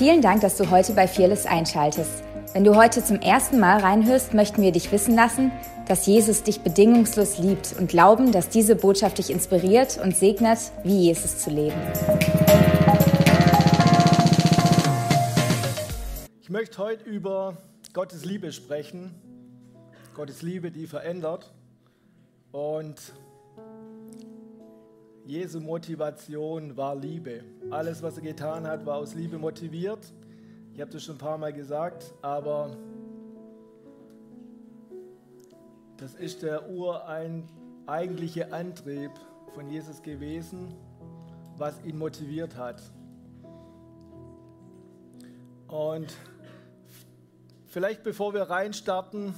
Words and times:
Vielen 0.00 0.22
Dank, 0.22 0.40
dass 0.40 0.56
du 0.56 0.70
heute 0.70 0.94
bei 0.94 1.06
Fearless 1.06 1.44
einschaltest. 1.44 2.24
Wenn 2.54 2.64
du 2.64 2.74
heute 2.74 3.04
zum 3.04 3.20
ersten 3.20 3.60
Mal 3.60 3.80
reinhörst, 3.80 4.32
möchten 4.32 4.62
wir 4.62 4.72
dich 4.72 4.90
wissen 4.92 5.14
lassen, 5.14 5.52
dass 5.88 6.06
Jesus 6.06 6.42
dich 6.42 6.62
bedingungslos 6.62 7.36
liebt 7.36 7.74
und 7.78 7.90
glauben, 7.90 8.32
dass 8.32 8.48
diese 8.48 8.76
Botschaft 8.76 9.18
dich 9.18 9.28
inspiriert 9.28 10.00
und 10.02 10.16
segnet, 10.16 10.58
wie 10.84 11.00
Jesus 11.00 11.40
zu 11.40 11.50
leben. 11.50 11.76
Ich 16.40 16.48
möchte 16.48 16.78
heute 16.78 17.04
über 17.04 17.58
Gottes 17.92 18.24
Liebe 18.24 18.52
sprechen. 18.52 19.14
Gottes 20.14 20.40
Liebe, 20.40 20.70
die 20.70 20.86
verändert. 20.86 21.52
Und 22.52 22.96
Jesu 25.30 25.60
Motivation 25.60 26.76
war 26.76 26.96
Liebe. 26.96 27.44
Alles, 27.70 28.02
was 28.02 28.16
er 28.16 28.22
getan 28.24 28.66
hat, 28.66 28.84
war 28.84 28.96
aus 28.96 29.14
Liebe 29.14 29.38
motiviert. 29.38 30.12
Ich 30.74 30.80
habe 30.80 30.90
das 30.90 31.04
schon 31.04 31.14
ein 31.14 31.18
paar 31.18 31.38
Mal 31.38 31.52
gesagt, 31.52 32.12
aber 32.20 32.76
das 35.98 36.16
ist 36.16 36.42
der 36.42 36.68
ureigentliche 36.68 38.52
Antrieb 38.52 39.12
von 39.54 39.68
Jesus 39.68 40.02
gewesen, 40.02 40.74
was 41.56 41.80
ihn 41.84 41.96
motiviert 41.96 42.56
hat. 42.56 42.82
Und 45.68 46.12
vielleicht 47.66 48.02
bevor 48.02 48.34
wir 48.34 48.50
reinstarten, 48.50 49.32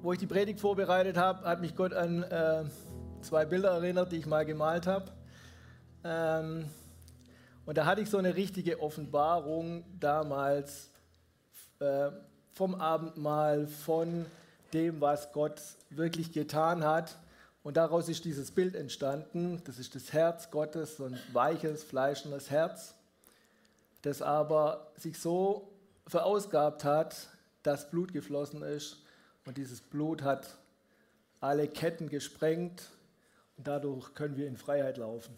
wo 0.00 0.12
ich 0.12 0.20
die 0.20 0.28
Predigt 0.28 0.60
vorbereitet 0.60 1.16
habe, 1.16 1.42
hat 1.42 1.60
mich 1.60 1.74
Gott 1.74 1.92
an 1.92 2.22
äh, 2.22 2.62
zwei 3.22 3.44
Bilder 3.44 3.70
erinnert, 3.70 4.12
die 4.12 4.16
ich 4.16 4.26
mal 4.26 4.44
gemalt 4.44 4.86
habe. 4.86 5.12
Ähm, 6.04 6.66
und 7.66 7.78
da 7.78 7.84
hatte 7.84 8.00
ich 8.00 8.10
so 8.10 8.18
eine 8.18 8.34
richtige 8.34 8.80
Offenbarung 8.80 9.84
damals 9.98 10.90
äh, 11.78 12.10
vom 12.54 12.74
Abendmahl, 12.74 13.66
von 13.66 14.26
dem, 14.72 15.00
was 15.00 15.32
Gott 15.32 15.60
wirklich 15.90 16.32
getan 16.32 16.84
hat. 16.84 17.16
Und 17.62 17.76
daraus 17.76 18.08
ist 18.08 18.24
dieses 18.24 18.50
Bild 18.50 18.74
entstanden. 18.74 19.62
Das 19.64 19.78
ist 19.78 19.94
das 19.94 20.12
Herz 20.12 20.50
Gottes, 20.50 20.96
so 20.96 21.04
ein 21.04 21.18
weiches, 21.32 21.84
fleischendes 21.84 22.50
Herz, 22.50 22.94
das 24.02 24.22
aber 24.22 24.92
sich 24.96 25.18
so 25.18 25.70
verausgabt 26.06 26.84
hat, 26.84 27.28
dass 27.62 27.90
Blut 27.90 28.12
geflossen 28.12 28.62
ist. 28.62 28.96
Und 29.44 29.58
dieses 29.58 29.80
Blut 29.80 30.22
hat 30.22 30.56
alle 31.40 31.68
Ketten 31.68 32.08
gesprengt 32.08 32.88
dadurch 33.64 34.14
können 34.14 34.36
wir 34.36 34.46
in 34.46 34.56
Freiheit 34.56 34.96
laufen. 34.96 35.36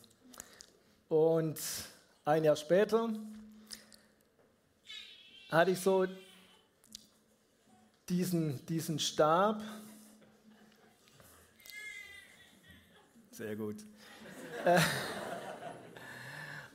Und 1.08 1.58
ein 2.24 2.44
Jahr 2.44 2.56
später 2.56 3.10
hatte 5.50 5.70
ich 5.72 5.80
so 5.80 6.06
diesen, 8.08 8.64
diesen 8.66 8.98
Stab. 8.98 9.62
Sehr 13.30 13.56
gut. 13.56 13.76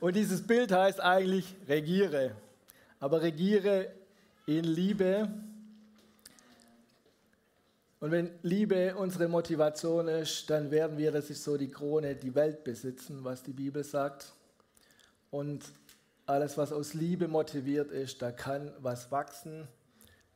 Und 0.00 0.14
dieses 0.14 0.46
Bild 0.46 0.70
heißt 0.70 1.00
eigentlich 1.00 1.56
regiere. 1.66 2.36
Aber 3.00 3.22
regiere 3.22 3.92
in 4.46 4.64
Liebe 4.64 5.28
und 8.00 8.12
wenn 8.12 8.30
Liebe 8.42 8.94
unsere 8.94 9.26
Motivation 9.26 10.06
ist, 10.06 10.48
dann 10.50 10.70
werden 10.70 10.98
wir, 10.98 11.10
das 11.10 11.30
ist 11.30 11.42
so 11.42 11.56
die 11.56 11.68
Krone, 11.68 12.14
die 12.14 12.34
Welt 12.34 12.62
besitzen, 12.62 13.24
was 13.24 13.42
die 13.42 13.52
Bibel 13.52 13.82
sagt. 13.82 14.32
Und 15.30 15.64
alles, 16.26 16.56
was 16.56 16.72
aus 16.72 16.94
Liebe 16.94 17.26
motiviert 17.26 17.90
ist, 17.90 18.22
da 18.22 18.30
kann 18.30 18.72
was 18.80 19.10
wachsen. 19.10 19.66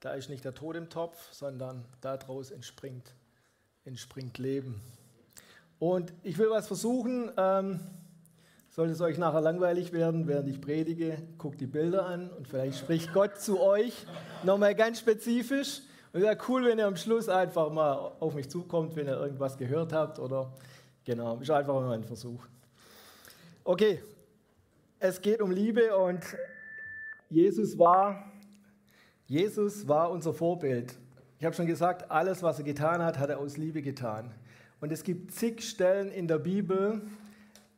Da 0.00 0.14
ist 0.14 0.28
nicht 0.28 0.44
der 0.44 0.54
Tod 0.54 0.74
im 0.74 0.91
Topf, 0.91 1.32
sondern 1.32 1.84
daraus 2.00 2.50
entspringt, 2.50 3.14
entspringt 3.84 4.38
Leben. 4.38 4.82
Und 5.78 6.12
ich 6.25 6.38
will 6.38 6.50
was 6.50 6.66
versuchen. 6.66 7.31
Ähm, 7.37 7.78
sollte 8.70 8.92
es 8.92 9.00
euch 9.00 9.19
nachher 9.19 9.41
langweilig 9.41 9.92
werden, 9.92 10.26
während 10.26 10.48
ich 10.48 10.60
predige, 10.60 11.19
guckt 11.38 11.60
die 11.60 11.66
Bilder 11.66 12.06
an 12.06 12.31
und 12.31 12.48
vielleicht 12.48 12.78
spricht 12.78 13.12
Gott 13.12 13.38
zu 13.38 13.60
euch 13.60 14.06
nochmal 14.42 14.75
ganz 14.75 14.98
spezifisch. 14.98 15.82
Und 16.12 16.21
wäre 16.21 16.37
cool, 16.49 16.67
wenn 16.67 16.78
ihr 16.78 16.87
am 16.87 16.97
Schluss 16.97 17.28
einfach 17.28 17.71
mal 17.71 18.12
auf 18.21 18.34
mich 18.34 18.50
zukommt, 18.50 18.95
wenn 18.97 19.06
ihr 19.06 19.19
irgendwas 19.19 19.56
gehört 19.56 19.95
habt 19.95 20.19
oder 20.19 20.53
genau, 21.05 21.39
ist 21.39 21.50
einfach 21.50 21.75
mal 21.75 21.93
ein 21.93 22.05
Versuch. 22.05 22.45
Okay, 23.65 24.03
es 24.99 25.21
geht 25.23 25.41
um 25.41 25.50
Liebe 25.50 25.97
und 25.97 26.21
Jesus 27.31 27.78
war, 27.78 28.31
Jesus 29.27 29.89
war 29.89 30.11
unser 30.11 30.34
Vorbild. 30.34 30.95
Ich 31.39 31.47
habe 31.47 31.56
schon 31.56 31.67
gesagt, 31.67 32.11
alles, 32.11 32.43
was 32.43 32.59
er 32.59 32.65
getan 32.65 33.03
hat, 33.03 33.19
hat 33.19 33.31
er 33.31 33.39
aus 33.39 33.56
Liebe 33.56 33.81
getan. 33.81 34.34
Und 34.83 34.93
es 34.93 35.05
gibt 35.05 35.33
zig 35.33 35.62
Stellen 35.62 36.12
in 36.12 36.29
der 36.29 36.39
Bibel, 36.39 37.00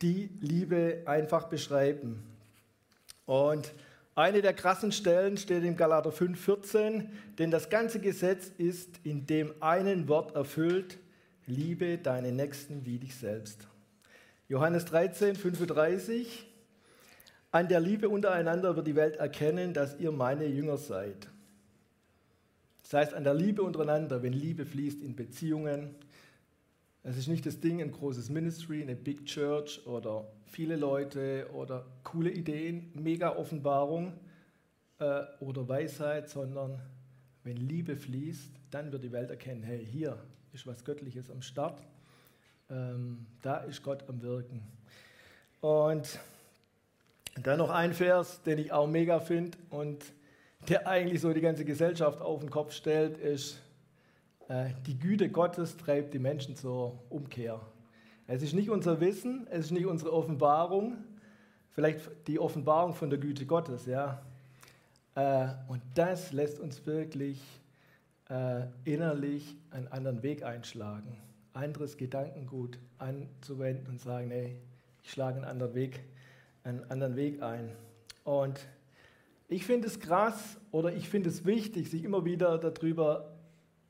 die 0.03 0.28
Liebe 0.41 1.03
einfach 1.06 1.45
beschreiben. 1.45 2.25
Und 3.27 3.72
eine 4.14 4.42
der 4.42 4.54
krassen 4.54 4.92
Stellen 4.92 5.36
steht 5.36 5.64
im 5.64 5.76
Galater 5.76 6.10
5,14, 6.10 7.08
denn 7.38 7.50
das 7.50 7.69
ganze 7.69 7.98
Gesetz 7.98 8.50
ist 8.58 9.00
in 9.02 9.26
dem 9.26 9.52
einen 9.60 10.08
Wort 10.08 10.36
erfüllt, 10.36 10.98
liebe 11.47 11.98
deine 11.98 12.30
Nächsten 12.30 12.86
wie 12.86 12.98
dich 12.98 13.16
selbst. 13.16 13.66
Johannes 14.48 14.84
13, 14.84 15.34
35, 15.34 16.47
an 17.50 17.69
der 17.69 17.80
Liebe 17.80 18.08
untereinander 18.08 18.76
wird 18.76 18.86
die 18.86 18.97
Welt 18.97 19.16
erkennen, 19.16 19.74
dass 19.74 19.98
ihr 19.98 20.12
meine 20.12 20.47
Jünger 20.47 20.76
seid. 20.76 21.28
Das 22.82 22.92
heißt, 22.92 23.14
an 23.14 23.24
der 23.24 23.34
Liebe 23.34 23.62
untereinander, 23.62 24.22
wenn 24.22 24.32
Liebe 24.32 24.66
fließt 24.66 25.03
in 25.03 25.16
Beziehungen, 25.16 25.94
es 27.06 27.19
ist 27.19 27.28
nicht 27.28 27.44
das 27.44 27.60
Ding, 27.60 27.82
ein 27.82 27.92
großes 27.92 28.31
Ministry, 28.31 28.81
eine 28.82 28.97
Big 28.97 29.26
Church 29.26 29.87
oder 29.87 30.26
viele 30.47 30.76
Leute 30.76 31.47
oder 31.53 31.84
coole 32.03 32.31
Ideen, 32.31 32.91
mega 32.94 33.37
Offenbarung 33.37 34.15
äh, 34.98 35.20
oder 35.41 35.69
Weisheit, 35.69 36.31
sondern 36.31 36.81
wenn 37.44 37.59
Liebe 37.59 37.97
fließt, 37.97 38.53
dann 38.70 38.91
wird 38.91 39.04
die 39.04 39.12
Welt 39.12 39.28
erkennen, 39.28 39.62
hey, 39.62 39.84
hier 39.84 40.19
ist 40.54 40.66
was 40.66 40.82
Göttliches 40.82 41.31
am 41.31 41.42
Start, 41.42 41.82
ähm, 42.70 43.26
da 43.42 43.59
ist 43.59 43.82
Gott 43.82 44.09
am 44.09 44.22
Wirken. 44.22 44.62
Und 45.60 46.19
dann 47.42 47.59
noch 47.59 47.71
ein 47.71 47.92
Vers, 47.92 48.41
den 48.42 48.59
ich 48.59 48.72
auch 48.72 48.86
mega 48.86 49.21
finde 49.21 49.59
und 49.69 50.03
der 50.71 50.86
eigentlich 50.86 51.21
so 51.21 51.34
die 51.34 51.42
ganze 51.42 51.66
Gesellschaft 51.66 52.22
auf 52.22 52.41
den 52.41 52.48
Kopf 52.48 52.72
stellt, 52.72 53.19
ist 53.19 53.60
die 54.49 54.99
Güte 54.99 55.31
Gottes 55.31 55.77
treibt 55.77 56.12
die 56.12 56.19
Menschen 56.19 56.55
zur 56.55 57.03
Umkehr. 57.09 57.60
Es 58.27 58.43
ist 58.43 58.55
nicht 58.55 58.71
unser 58.71 59.00
Wissen, 59.00 59.47
es 59.50 59.66
ist 59.66 59.71
nicht 59.71 59.87
unsere 59.87 60.12
Offenbarung, 60.12 60.97
vielleicht 61.72 62.10
die 62.27 62.38
Offenbarung 62.38 62.94
von 62.94 63.10
der 63.10 63.19
Güte 63.19 63.44
Gottes, 63.44 63.84
ja. 63.87 64.22
Äh, 65.15 65.49
und 65.69 65.83
das 65.94 66.33
lässt 66.33 66.59
uns 66.59 66.87
wirklich 66.87 67.41
äh, 68.31 68.62
innerlich 68.84 69.56
einen 69.71 69.88
anderen 69.88 70.22
Weg 70.22 70.43
einschlagen, 70.43 71.19
anderes 71.53 71.97
Gedankengut 71.97 72.78
anzuwenden 72.99 73.88
und 73.88 74.00
sagen, 74.00 74.28
nee, 74.28 74.56
ich 75.03 75.10
schlage 75.10 75.37
einen 75.37 75.44
anderen 75.44 75.75
Weg, 75.75 76.00
einen 76.65 76.91
anderen 76.91 77.16
Weg 77.16 77.43
ein. 77.43 77.71
Und 78.25 78.59
ich 79.49 79.66
finde 79.66 79.87
es 79.88 80.00
krass 80.00 80.59
oder 80.71 80.94
ich 80.94 81.10
finde 81.10 81.28
es 81.28 81.44
wichtig, 81.44 81.91
sich 81.91 82.03
immer 82.03 82.25
wieder 82.25 82.56
darüber 82.56 83.34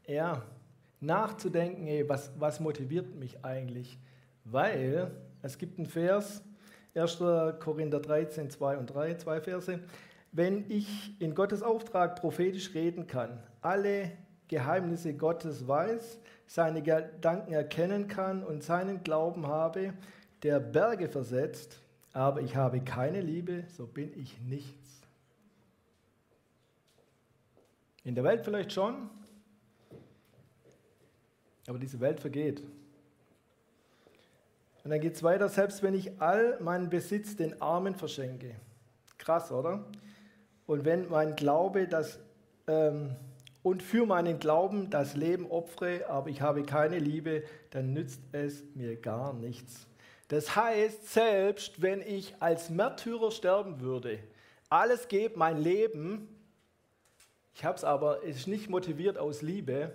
ja, 0.06 0.42
nachzudenken, 1.00 1.86
ey, 1.86 2.08
was, 2.08 2.32
was 2.38 2.60
motiviert 2.60 3.14
mich 3.14 3.44
eigentlich? 3.44 3.98
Weil 4.44 5.10
es 5.42 5.58
gibt 5.58 5.78
einen 5.78 5.86
Vers, 5.86 6.42
1. 6.94 7.18
Korinther 7.60 8.00
13, 8.00 8.50
2 8.50 8.78
und 8.78 8.86
3, 8.86 9.14
zwei 9.14 9.40
Verse. 9.40 9.80
Wenn 10.32 10.70
ich 10.70 11.20
in 11.20 11.34
Gottes 11.34 11.62
Auftrag 11.62 12.20
prophetisch 12.20 12.74
reden 12.74 13.06
kann, 13.06 13.42
alle 13.60 14.12
Geheimnisse 14.48 15.14
Gottes 15.14 15.66
weiß, 15.66 16.20
seine 16.46 16.82
Gedanken 16.82 17.52
erkennen 17.52 18.08
kann 18.08 18.44
und 18.44 18.62
seinen 18.62 19.02
Glauben 19.02 19.46
habe, 19.46 19.94
der 20.42 20.60
Berge 20.60 21.08
versetzt, 21.08 21.80
aber 22.12 22.42
ich 22.42 22.54
habe 22.54 22.80
keine 22.80 23.20
Liebe, 23.20 23.64
so 23.76 23.86
bin 23.86 24.12
ich 24.18 24.40
nichts. 24.40 25.00
In 28.04 28.14
der 28.14 28.22
Welt 28.22 28.44
vielleicht 28.44 28.72
schon, 28.72 29.08
aber 31.66 31.78
diese 31.78 32.00
Welt 32.00 32.20
vergeht. 32.20 32.62
Und 34.84 34.90
dann 34.90 35.00
geht 35.00 35.14
es 35.14 35.22
weiter, 35.22 35.48
selbst 35.48 35.82
wenn 35.82 35.94
ich 35.94 36.20
all 36.20 36.58
meinen 36.60 36.90
Besitz 36.90 37.36
den 37.36 37.60
Armen 37.62 37.94
verschenke. 37.94 38.54
Krass, 39.16 39.50
oder? 39.50 39.84
Und 40.66 40.84
wenn 40.84 41.08
mein 41.08 41.36
Glaube 41.36 41.88
das 41.88 42.18
ähm, 42.66 43.16
und 43.62 43.82
für 43.82 44.04
meinen 44.04 44.38
Glauben 44.38 44.90
das 44.90 45.16
Leben 45.16 45.50
opfere, 45.50 46.06
aber 46.08 46.28
ich 46.28 46.42
habe 46.42 46.64
keine 46.64 46.98
Liebe, 46.98 47.44
dann 47.70 47.94
nützt 47.94 48.20
es 48.32 48.62
mir 48.74 48.96
gar 48.96 49.32
nichts. 49.32 49.86
Das 50.28 50.54
heißt, 50.54 51.12
selbst 51.12 51.80
wenn 51.80 52.02
ich 52.02 52.34
als 52.40 52.68
Märtyrer 52.68 53.30
sterben 53.30 53.80
würde, 53.80 54.18
alles 54.68 55.08
gebe, 55.08 55.38
mein 55.38 55.56
Leben, 55.56 56.28
ich 57.54 57.64
habe 57.64 57.76
es 57.76 57.84
aber, 57.84 58.22
es 58.24 58.36
ist 58.36 58.48
nicht 58.48 58.68
motiviert 58.68 59.16
aus 59.16 59.40
Liebe, 59.40 59.92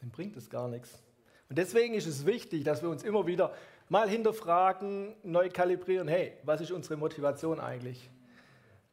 dann 0.00 0.10
bringt 0.10 0.36
es 0.36 0.48
gar 0.48 0.68
nichts. 0.68 1.02
Und 1.48 1.56
deswegen 1.56 1.94
ist 1.94 2.06
es 2.06 2.26
wichtig, 2.26 2.64
dass 2.64 2.82
wir 2.82 2.90
uns 2.90 3.02
immer 3.02 3.26
wieder 3.26 3.54
mal 3.88 4.08
hinterfragen, 4.08 5.14
neu 5.22 5.48
kalibrieren, 5.48 6.08
hey, 6.08 6.34
was 6.42 6.60
ist 6.60 6.70
unsere 6.70 6.96
Motivation 6.96 7.58
eigentlich? 7.58 8.10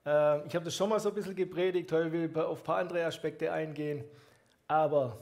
Äh, 0.05 0.45
ich 0.47 0.55
habe 0.55 0.65
das 0.65 0.75
schon 0.75 0.89
mal 0.89 0.99
so 0.99 1.09
ein 1.09 1.15
bisschen 1.15 1.35
gepredigt, 1.35 1.91
heute 1.91 2.11
will 2.11 2.29
ich 2.29 2.35
auf 2.37 2.59
ein 2.59 2.63
paar 2.63 2.77
andere 2.77 3.05
Aspekte 3.05 3.51
eingehen, 3.51 4.03
aber 4.67 5.17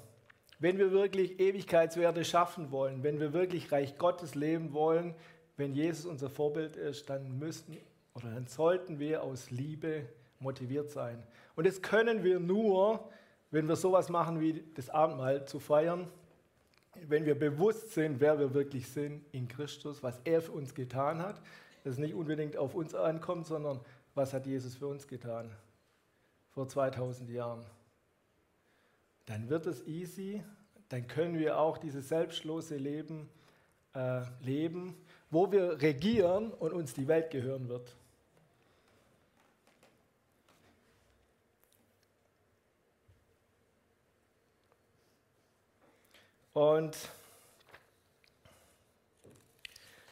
wenn 0.59 0.77
wir 0.77 0.91
wirklich 0.91 1.39
Ewigkeitswerte 1.39 2.23
schaffen 2.23 2.71
wollen, 2.71 3.03
wenn 3.03 3.19
wir 3.19 3.33
wirklich 3.33 3.71
Reich 3.71 3.97
Gottes 3.97 4.35
leben 4.35 4.73
wollen, 4.73 5.15
wenn 5.57 5.73
Jesus 5.73 6.05
unser 6.05 6.29
Vorbild 6.29 6.75
ist, 6.75 7.09
dann 7.09 7.37
müssen 7.37 7.77
oder 8.15 8.29
dann 8.29 8.47
sollten 8.47 8.99
wir 8.99 9.23
aus 9.23 9.49
Liebe 9.49 10.05
motiviert 10.39 10.91
sein. 10.91 11.23
Und 11.55 11.65
das 11.67 11.81
können 11.81 12.23
wir 12.23 12.39
nur, 12.39 13.09
wenn 13.53 13.67
wir 13.67 13.77
sowas 13.77 14.09
machen 14.09 14.41
wie 14.41 14.63
das 14.75 14.89
Abendmahl 14.89 15.45
zu 15.45 15.59
feiern, 15.59 16.07
wenn 17.07 17.25
wir 17.25 17.39
bewusst 17.39 17.91
sind, 17.91 18.19
wer 18.19 18.37
wir 18.37 18.53
wirklich 18.53 18.87
sind 18.87 19.23
in 19.31 19.47
Christus, 19.47 20.03
was 20.03 20.19
er 20.25 20.41
für 20.41 20.51
uns 20.51 20.75
getan 20.75 21.21
hat, 21.21 21.41
dass 21.83 21.93
es 21.93 21.99
nicht 21.99 22.13
unbedingt 22.13 22.57
auf 22.57 22.75
uns 22.75 22.93
ankommt, 22.93 23.47
sondern 23.47 23.79
was 24.13 24.33
hat 24.33 24.45
Jesus 24.45 24.75
für 24.75 24.87
uns 24.87 25.07
getan 25.07 25.49
vor 26.51 26.67
2000 26.67 27.29
Jahren 27.29 27.65
dann 29.25 29.49
wird 29.49 29.65
es 29.67 29.85
easy, 29.87 30.43
dann 30.89 31.07
können 31.07 31.37
wir 31.37 31.57
auch 31.57 31.77
dieses 31.77 32.09
selbstlose 32.09 32.75
Leben 32.75 33.29
äh, 33.95 34.21
leben, 34.41 34.95
wo 35.29 35.51
wir 35.51 35.81
regieren 35.81 36.51
und 36.51 36.73
uns 36.73 36.93
die 36.93 37.07
Welt 37.07 37.31
gehören 37.31 37.69
wird. 37.69 37.95
Und 46.53 46.95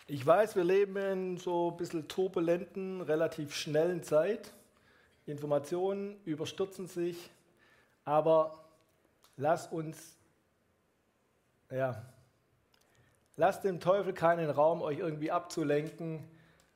ich 0.07 0.25
weiß, 0.25 0.55
wir 0.55 0.63
leben 0.63 0.97
in 0.97 1.37
so 1.37 1.69
ein 1.69 1.77
bisschen 1.77 2.07
turbulenten, 2.07 3.01
relativ 3.01 3.53
schnellen 3.53 4.01
Zeit. 4.01 4.51
Informationen 5.27 6.19
überstürzen 6.25 6.87
sich, 6.87 7.29
aber 8.05 8.65
lass 9.37 9.67
uns, 9.67 10.17
ja, 11.69 12.03
lasst 13.35 13.63
dem 13.63 13.79
Teufel 13.79 14.13
keinen 14.13 14.49
Raum, 14.49 14.81
euch 14.81 14.97
irgendwie 14.97 15.29
abzulenken 15.29 16.27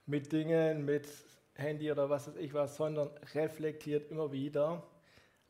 mit 0.06 0.32
Dingen, 0.32 0.86
mit 0.86 1.08
Handy 1.56 1.92
oder 1.92 2.12
was 2.12 2.28
weiß 2.28 2.36
ich 2.36 2.54
was, 2.54 2.76
sondern 2.76 3.10
reflektiert 3.34 4.12
immer 4.12 4.32
wieder 4.32 4.84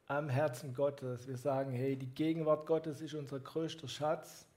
am 0.07 0.29
Herzen 0.29 0.73
Gottes. 0.73 1.27
Wir 1.27 1.37
sagen, 1.37 1.71
hey, 1.71 1.95
die 1.95 2.13
Gegenwart 2.13 2.67
Gottes 2.67 3.01
ist 3.01 3.15
unser 3.15 3.39
größter 3.39 3.87
Schatz 3.87 4.47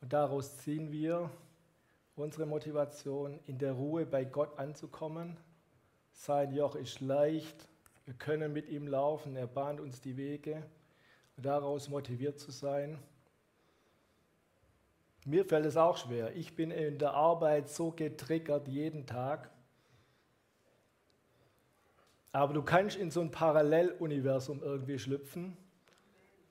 und 0.00 0.12
daraus 0.12 0.58
ziehen 0.58 0.92
wir 0.92 1.30
unsere 2.14 2.46
Motivation, 2.46 3.40
in 3.46 3.58
der 3.58 3.72
Ruhe 3.72 4.06
bei 4.06 4.24
Gott 4.24 4.58
anzukommen. 4.58 5.36
Sein 6.12 6.52
Joch 6.52 6.76
ist 6.76 7.00
leicht, 7.00 7.68
wir 8.04 8.14
können 8.14 8.52
mit 8.52 8.68
ihm 8.68 8.86
laufen, 8.86 9.36
er 9.36 9.46
bahnt 9.46 9.80
uns 9.80 10.00
die 10.00 10.16
Wege 10.16 10.62
daraus 11.36 11.88
motiviert 11.88 12.38
zu 12.38 12.50
sein. 12.50 12.98
Mir 15.24 15.44
fällt 15.44 15.66
es 15.66 15.76
auch 15.76 15.96
schwer. 15.96 16.34
Ich 16.36 16.54
bin 16.54 16.70
in 16.70 16.98
der 16.98 17.14
Arbeit 17.14 17.68
so 17.68 17.90
getriggert 17.90 18.68
jeden 18.68 19.06
Tag. 19.06 19.50
Aber 22.32 22.54
du 22.54 22.62
kannst 22.62 22.96
in 22.96 23.10
so 23.10 23.20
ein 23.20 23.30
Paralleluniversum 23.30 24.62
irgendwie 24.62 24.98
schlüpfen, 24.98 25.56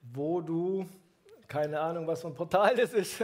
wo 0.01 0.41
du, 0.41 0.85
keine 1.47 1.79
Ahnung, 1.79 2.05
was 2.05 2.21
für 2.21 2.27
ein 2.27 2.35
Portal 2.35 2.75
das 2.75 2.93
ist, 2.93 3.23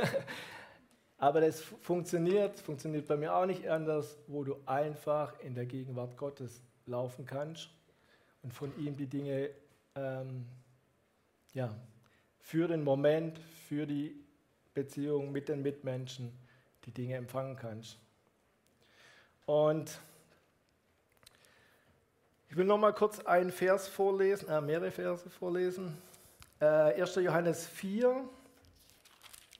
aber 1.18 1.42
das 1.42 1.62
funktioniert, 1.62 2.60
funktioniert 2.60 3.07
bei 3.07 3.18
mir 3.18 3.36
auch 3.36 3.46
nicht 3.46 3.68
anders, 3.69 4.18
wo 4.28 4.44
du 4.44 4.56
einfach 4.66 5.38
in 5.42 5.54
der 5.54 5.66
Gegenwart 5.66 6.16
Gottes 6.16 6.62
laufen 6.86 7.25
kannst 7.25 7.69
und 8.44 8.54
von 8.54 8.72
ihm 8.78 8.96
die 8.96 9.08
Dinge 9.08 9.50
ähm, 9.96 10.46
ja, 11.54 11.75
für 12.40 12.68
den 12.68 12.84
Moment, 12.84 13.40
für 13.68 13.86
die 13.86 14.16
Beziehung 14.74 15.31
mit 15.31 15.50
den 15.50 15.62
Mitmenschen 15.62 16.31
die 16.86 16.92
Dinge 16.92 17.16
empfangen 17.16 17.56
kannst. 17.56 17.98
Und 19.46 20.00
ich 22.50 22.56
will 22.56 22.65
noch 22.65 22.77
mal 22.77 22.94
kurz 22.94 23.19
einen 23.19 23.51
Vers 23.51 23.88
vorlesen, 23.88 24.50
äh, 24.50 24.62
mehrere 24.62 24.92
Verse 24.92 25.30
vorlesen. 25.30 25.97
Äh, 26.59 27.01
1. 27.01 27.15
Johannes 27.15 27.65
4, 27.68 28.24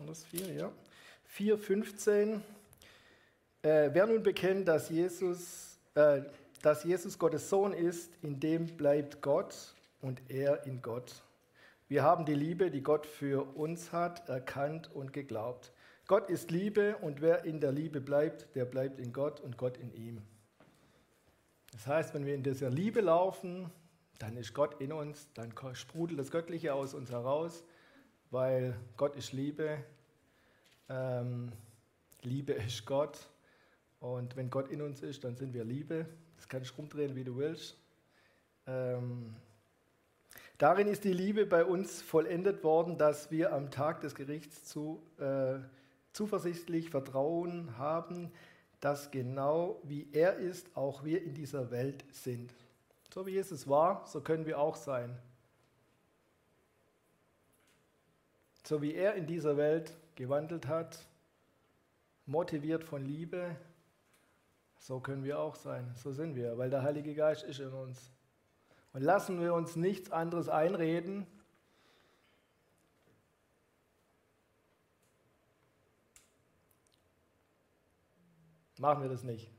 das 0.06 0.24
4, 0.26 0.54
ja. 0.54 0.72
4, 1.26 1.58
15. 1.58 2.44
Äh, 3.62 3.90
wer 3.92 4.06
nun 4.06 4.24
bekennt, 4.24 4.68
dass 4.68 4.90
Jesus, 4.90 5.78
äh, 5.96 6.22
dass 6.62 6.84
Jesus 6.84 7.18
Gottes 7.18 7.50
Sohn 7.50 7.74
ist, 7.74 8.12
in 8.22 8.40
dem 8.40 8.68
bleibt 8.78 9.22
Gott 9.22 9.74
und 10.02 10.22
er 10.30 10.66
in 10.66 10.82
Gott. 10.82 11.24
Wir 11.88 12.04
haben 12.04 12.26
die 12.26 12.34
Liebe, 12.34 12.72
die 12.72 12.82
Gott 12.82 13.06
für 13.06 13.44
uns 13.56 13.92
hat, 13.92 14.30
erkannt 14.30 14.90
und 14.94 15.14
geglaubt. 15.14 15.72
Gott 16.08 16.30
ist 16.30 16.52
Liebe 16.52 16.98
und 16.98 17.22
wer 17.22 17.46
in 17.46 17.60
der 17.60 17.72
Liebe 17.72 18.00
bleibt, 18.00 18.56
der 18.56 18.66
bleibt 18.66 19.00
in 19.00 19.12
Gott 19.12 19.40
und 19.40 19.58
Gott 19.58 19.78
in 19.78 19.94
ihm. 19.94 20.22
Das 21.76 21.88
heißt, 21.88 22.14
wenn 22.14 22.26
wir 22.26 22.36
in 22.36 22.42
dieser 22.42 22.70
Liebe 22.70 23.02
laufen, 23.02 23.70
dann 24.18 24.38
ist 24.38 24.54
Gott 24.54 24.80
in 24.80 24.94
uns, 24.94 25.28
dann 25.34 25.54
sprudelt 25.74 26.18
das 26.18 26.32
Göttliche 26.32 26.74
aus 26.74 26.94
uns 26.94 27.12
heraus, 27.12 27.66
weil 28.32 28.80
Gott 28.96 29.18
ist 29.18 29.34
Liebe, 29.34 29.84
ähm, 30.88 31.52
Liebe 32.22 32.54
ist 32.54 32.86
Gott 32.86 33.30
und 34.00 34.38
wenn 34.38 34.50
Gott 34.50 34.70
in 34.70 34.82
uns 34.82 35.02
ist, 35.02 35.26
dann 35.26 35.36
sind 35.36 35.54
wir 35.54 35.66
Liebe. 35.66 36.06
Das 36.38 36.48
kannst 36.48 36.72
du 36.72 36.76
rumdrehen, 36.78 37.14
wie 37.14 37.26
du 37.26 37.36
willst. 37.36 37.76
Ähm, 38.68 39.36
Darin 40.58 40.88
ist 40.88 41.04
die 41.04 41.12
Liebe 41.12 41.46
bei 41.46 41.66
uns 41.66 42.02
vollendet 42.02 42.64
worden, 42.64 42.98
dass 42.98 43.32
wir 43.32 43.52
am 43.52 43.70
Tag 43.70 44.00
des 44.00 44.16
Gerichts 44.16 44.64
zu, 44.64 45.04
äh, 45.20 45.60
zuversichtlich 46.14 46.90
Vertrauen 46.90 47.78
haben, 47.78 48.32
dass 48.80 49.12
genau 49.12 49.80
wie 49.84 50.08
er 50.12 50.36
ist, 50.38 50.76
auch 50.76 51.04
wir 51.04 51.22
in 51.24 51.34
dieser 51.34 51.72
Welt 51.72 52.06
sind. 52.12 52.54
So 53.14 53.26
wie 53.26 53.32
Jesus 53.32 53.68
war, 53.68 54.06
so 54.08 54.22
können 54.22 54.46
wir 54.46 54.60
auch 54.60 54.76
sein. 54.76 55.18
So 58.64 58.82
wie 58.82 58.94
er 58.94 59.16
in 59.16 59.28
dieser 59.28 59.58
Welt 59.58 59.96
gewandelt 60.16 60.68
hat, 60.68 61.08
motiviert 62.26 62.84
von 62.84 63.06
Liebe, 63.06 63.56
so 64.80 65.00
können 65.00 65.24
wir 65.24 65.40
auch 65.40 65.56
sein. 65.56 65.94
So 65.96 66.12
sind 66.12 66.36
wir, 66.36 66.58
weil 66.58 66.70
der 66.70 66.84
Heilige 66.84 67.16
Geist 67.16 67.44
ist 67.44 67.60
in 67.60 67.74
uns. 67.74 68.12
Und 68.94 69.02
lassen 69.02 69.42
wir 69.42 69.54
uns 69.54 69.76
nichts 69.76 70.12
anderes 70.12 70.48
einreden. 70.48 71.28
Machen 78.78 79.04
wir 79.04 79.10
das 79.10 79.24
nicht. 79.24 79.50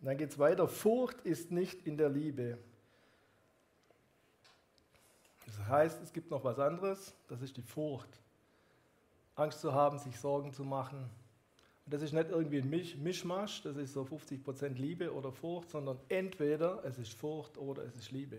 dann 0.00 0.16
geht 0.16 0.30
es 0.30 0.38
weiter. 0.38 0.66
Furcht 0.66 1.20
ist 1.20 1.50
nicht 1.50 1.86
in 1.86 1.98
der 1.98 2.08
Liebe. 2.08 2.56
Das 5.44 5.58
heißt, 5.66 6.02
es 6.02 6.12
gibt 6.12 6.30
noch 6.30 6.44
was 6.44 6.58
anderes, 6.58 7.14
das 7.28 7.42
ist 7.42 7.56
die 7.58 7.62
Furcht. 7.62 8.08
Angst 9.34 9.60
zu 9.60 9.74
haben, 9.74 9.98
sich 9.98 10.18
Sorgen 10.18 10.52
zu 10.52 10.64
machen, 10.64 11.10
und 11.88 11.94
das 11.94 12.02
ist 12.02 12.12
nicht 12.12 12.28
irgendwie 12.28 12.58
ein 12.58 12.68
Misch 12.68 12.96
Mischmasch, 12.96 13.62
das 13.62 13.78
ist 13.78 13.94
so 13.94 14.02
50% 14.02 14.74
Liebe 14.74 15.10
oder 15.10 15.32
Furcht, 15.32 15.70
sondern 15.70 15.98
entweder 16.10 16.84
es 16.84 16.98
ist 16.98 17.14
Furcht 17.14 17.56
oder 17.56 17.82
es 17.82 17.96
ist 17.96 18.10
Liebe. 18.10 18.38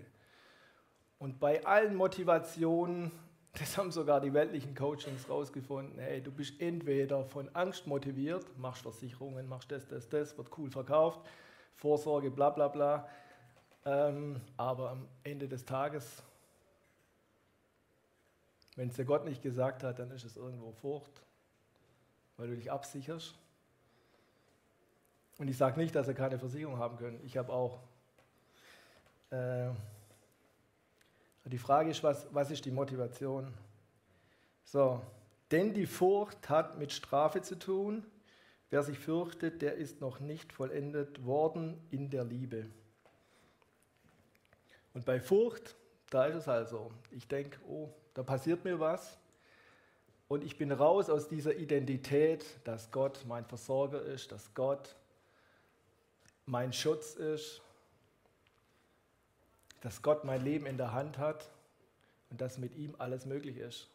Und 1.19 1.39
bei 1.39 1.63
allen 1.65 1.95
Motivationen, 1.95 3.11
das 3.59 3.77
haben 3.77 3.91
sogar 3.91 4.21
die 4.21 4.33
weltlichen 4.33 4.73
Coachings 4.73 5.29
rausgefunden, 5.29 5.99
hey, 5.99 6.21
du 6.21 6.31
bist 6.31 6.59
entweder 6.59 7.23
von 7.23 7.53
Angst 7.55 7.85
motiviert, 7.85 8.45
machst 8.57 8.81
Versicherungen, 8.81 9.47
machst 9.47 9.71
das, 9.71 9.87
das, 9.87 10.09
das, 10.09 10.37
wird 10.37 10.49
cool 10.57 10.71
verkauft, 10.71 11.21
Vorsorge, 11.75 12.31
bla 12.31 12.49
bla 12.49 12.67
bla. 12.67 13.07
Ähm, 13.85 14.41
aber 14.57 14.89
am 14.89 15.07
Ende 15.23 15.47
des 15.47 15.65
Tages, 15.65 16.23
wenn 18.75 18.89
es 18.89 18.95
der 18.95 19.05
Gott 19.05 19.25
nicht 19.25 19.41
gesagt 19.41 19.83
hat, 19.83 19.99
dann 19.99 20.11
ist 20.11 20.25
es 20.25 20.35
irgendwo 20.35 20.71
Furcht 20.71 21.21
weil 22.39 22.47
du 22.47 22.55
dich 22.55 22.71
absicherst. 22.71 23.35
Und 25.37 25.49
ich 25.49 25.57
sage 25.57 25.79
nicht, 25.79 25.93
dass 25.93 26.07
sie 26.07 26.13
keine 26.13 26.39
Versicherung 26.39 26.79
haben 26.79 26.97
können. 26.97 27.19
Ich 27.25 27.37
habe 27.37 27.51
auch. 27.51 27.79
Äh, 29.29 29.69
Die 31.49 31.57
Frage 31.57 31.89
ist, 31.89 32.03
was, 32.03 32.27
was 32.31 32.51
ist 32.51 32.63
die 32.65 32.71
Motivation? 32.71 33.51
So, 34.63 35.01
denn 35.49 35.73
die 35.73 35.87
Furcht 35.87 36.47
hat 36.47 36.77
mit 36.77 36.91
Strafe 36.91 37.41
zu 37.41 37.57
tun. 37.57 38.05
Wer 38.69 38.83
sich 38.83 38.99
fürchtet, 38.99 39.63
der 39.63 39.73
ist 39.73 39.99
noch 39.99 40.19
nicht 40.19 40.53
vollendet 40.53 41.25
worden 41.25 41.81
in 41.89 42.11
der 42.11 42.23
Liebe. 42.23 42.67
Und 44.93 45.05
bei 45.05 45.19
Furcht, 45.19 45.75
da 46.11 46.25
ist 46.25 46.35
es 46.35 46.47
also. 46.47 46.91
Ich 47.09 47.27
denke, 47.27 47.59
oh, 47.67 47.89
da 48.13 48.21
passiert 48.21 48.63
mir 48.63 48.79
was. 48.79 49.17
Und 50.27 50.43
ich 50.43 50.55
bin 50.55 50.71
raus 50.71 51.09
aus 51.09 51.27
dieser 51.27 51.55
Identität, 51.55 52.45
dass 52.63 52.91
Gott 52.91 53.25
mein 53.27 53.45
Versorger 53.45 54.03
ist, 54.03 54.31
dass 54.31 54.53
Gott 54.53 54.95
mein 56.45 56.73
Schutz 56.73 57.15
ist, 57.15 57.63
dass 59.81 60.01
Gott 60.01 60.23
mein 60.23 60.43
Leben 60.43 60.65
in 60.65 60.77
der 60.77 60.93
Hand 60.93 61.17
hat 61.17 61.49
und 62.29 62.41
dass 62.41 62.57
mit 62.57 62.75
ihm 62.75 62.95
alles 62.97 63.25
möglich 63.25 63.57
ist. 63.57 63.89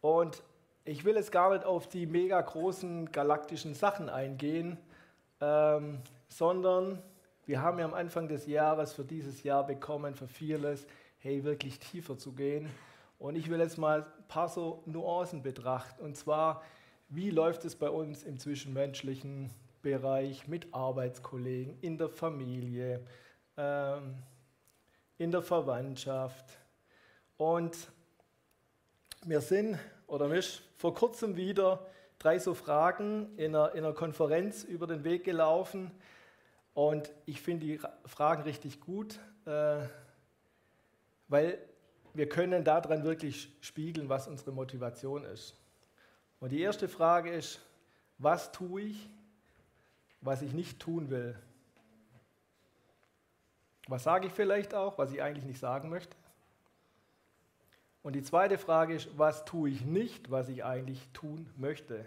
Und 0.00 0.42
ich 0.84 1.04
will 1.04 1.16
jetzt 1.16 1.32
gar 1.32 1.52
nicht 1.54 1.64
auf 1.64 1.88
die 1.88 2.04
mega 2.04 2.38
großen 2.38 3.10
galaktischen 3.10 3.74
Sachen 3.74 4.10
eingehen, 4.10 4.76
ähm, 5.40 6.02
sondern 6.28 7.02
wir 7.46 7.62
haben 7.62 7.78
ja 7.78 7.86
am 7.86 7.94
Anfang 7.94 8.28
des 8.28 8.46
Jahres 8.46 8.92
für 8.92 9.04
dieses 9.04 9.42
Jahr 9.42 9.66
bekommen, 9.66 10.14
für 10.14 10.28
vieles, 10.28 10.86
hey, 11.20 11.42
wirklich 11.44 11.78
tiefer 11.78 12.18
zu 12.18 12.32
gehen. 12.32 12.68
Und 13.18 13.36
ich 13.36 13.48
will 13.48 13.60
jetzt 13.60 13.78
mal 13.78 14.02
ein 14.02 14.28
paar 14.28 14.48
so 14.48 14.82
Nuancen 14.84 15.42
betrachten. 15.42 16.02
Und 16.02 16.18
zwar, 16.18 16.62
wie 17.08 17.30
läuft 17.30 17.64
es 17.64 17.74
bei 17.74 17.88
uns 17.88 18.22
im 18.24 18.38
zwischenmenschlichen 18.38 19.50
Bereich 19.84 20.48
mit 20.48 20.72
Arbeitskollegen, 20.72 21.76
in 21.82 21.98
der 21.98 22.08
Familie, 22.08 23.04
ähm, 23.58 24.14
in 25.18 25.30
der 25.30 25.42
Verwandtschaft. 25.42 26.58
Und 27.36 27.76
wir 29.26 29.42
sind, 29.42 29.78
oder 30.06 30.26
mir 30.26 30.38
ist 30.38 30.62
vor 30.78 30.94
kurzem 30.94 31.36
wieder 31.36 31.86
drei 32.18 32.38
so 32.38 32.54
Fragen 32.54 33.36
in 33.36 33.54
einer, 33.54 33.74
in 33.74 33.84
einer 33.84 33.92
Konferenz 33.92 34.64
über 34.64 34.86
den 34.86 35.04
Weg 35.04 35.22
gelaufen. 35.22 35.90
Und 36.72 37.12
ich 37.26 37.42
finde 37.42 37.66
die 37.66 37.80
Fragen 38.06 38.42
richtig 38.44 38.80
gut, 38.80 39.20
äh, 39.44 39.82
weil 41.28 41.58
wir 42.14 42.28
können 42.30 42.64
daran 42.64 43.04
wirklich 43.04 43.52
spiegeln, 43.60 44.08
was 44.08 44.28
unsere 44.28 44.52
Motivation 44.52 45.24
ist. 45.24 45.54
Und 46.40 46.52
die 46.52 46.62
erste 46.62 46.88
Frage 46.88 47.30
ist, 47.30 47.60
was 48.16 48.50
tue 48.50 48.80
ich, 48.80 49.10
was 50.24 50.42
ich 50.42 50.52
nicht 50.52 50.80
tun 50.80 51.10
will? 51.10 51.38
Was 53.86 54.04
sage 54.04 54.26
ich 54.26 54.32
vielleicht 54.32 54.74
auch, 54.74 54.96
was 54.96 55.12
ich 55.12 55.22
eigentlich 55.22 55.44
nicht 55.44 55.60
sagen 55.60 55.90
möchte? 55.90 56.16
Und 58.02 58.14
die 58.14 58.22
zweite 58.22 58.58
Frage 58.58 58.94
ist, 58.94 59.16
was 59.18 59.44
tue 59.44 59.70
ich 59.70 59.82
nicht, 59.82 60.30
was 60.30 60.48
ich 60.48 60.64
eigentlich 60.64 61.08
tun 61.12 61.48
möchte? 61.56 62.04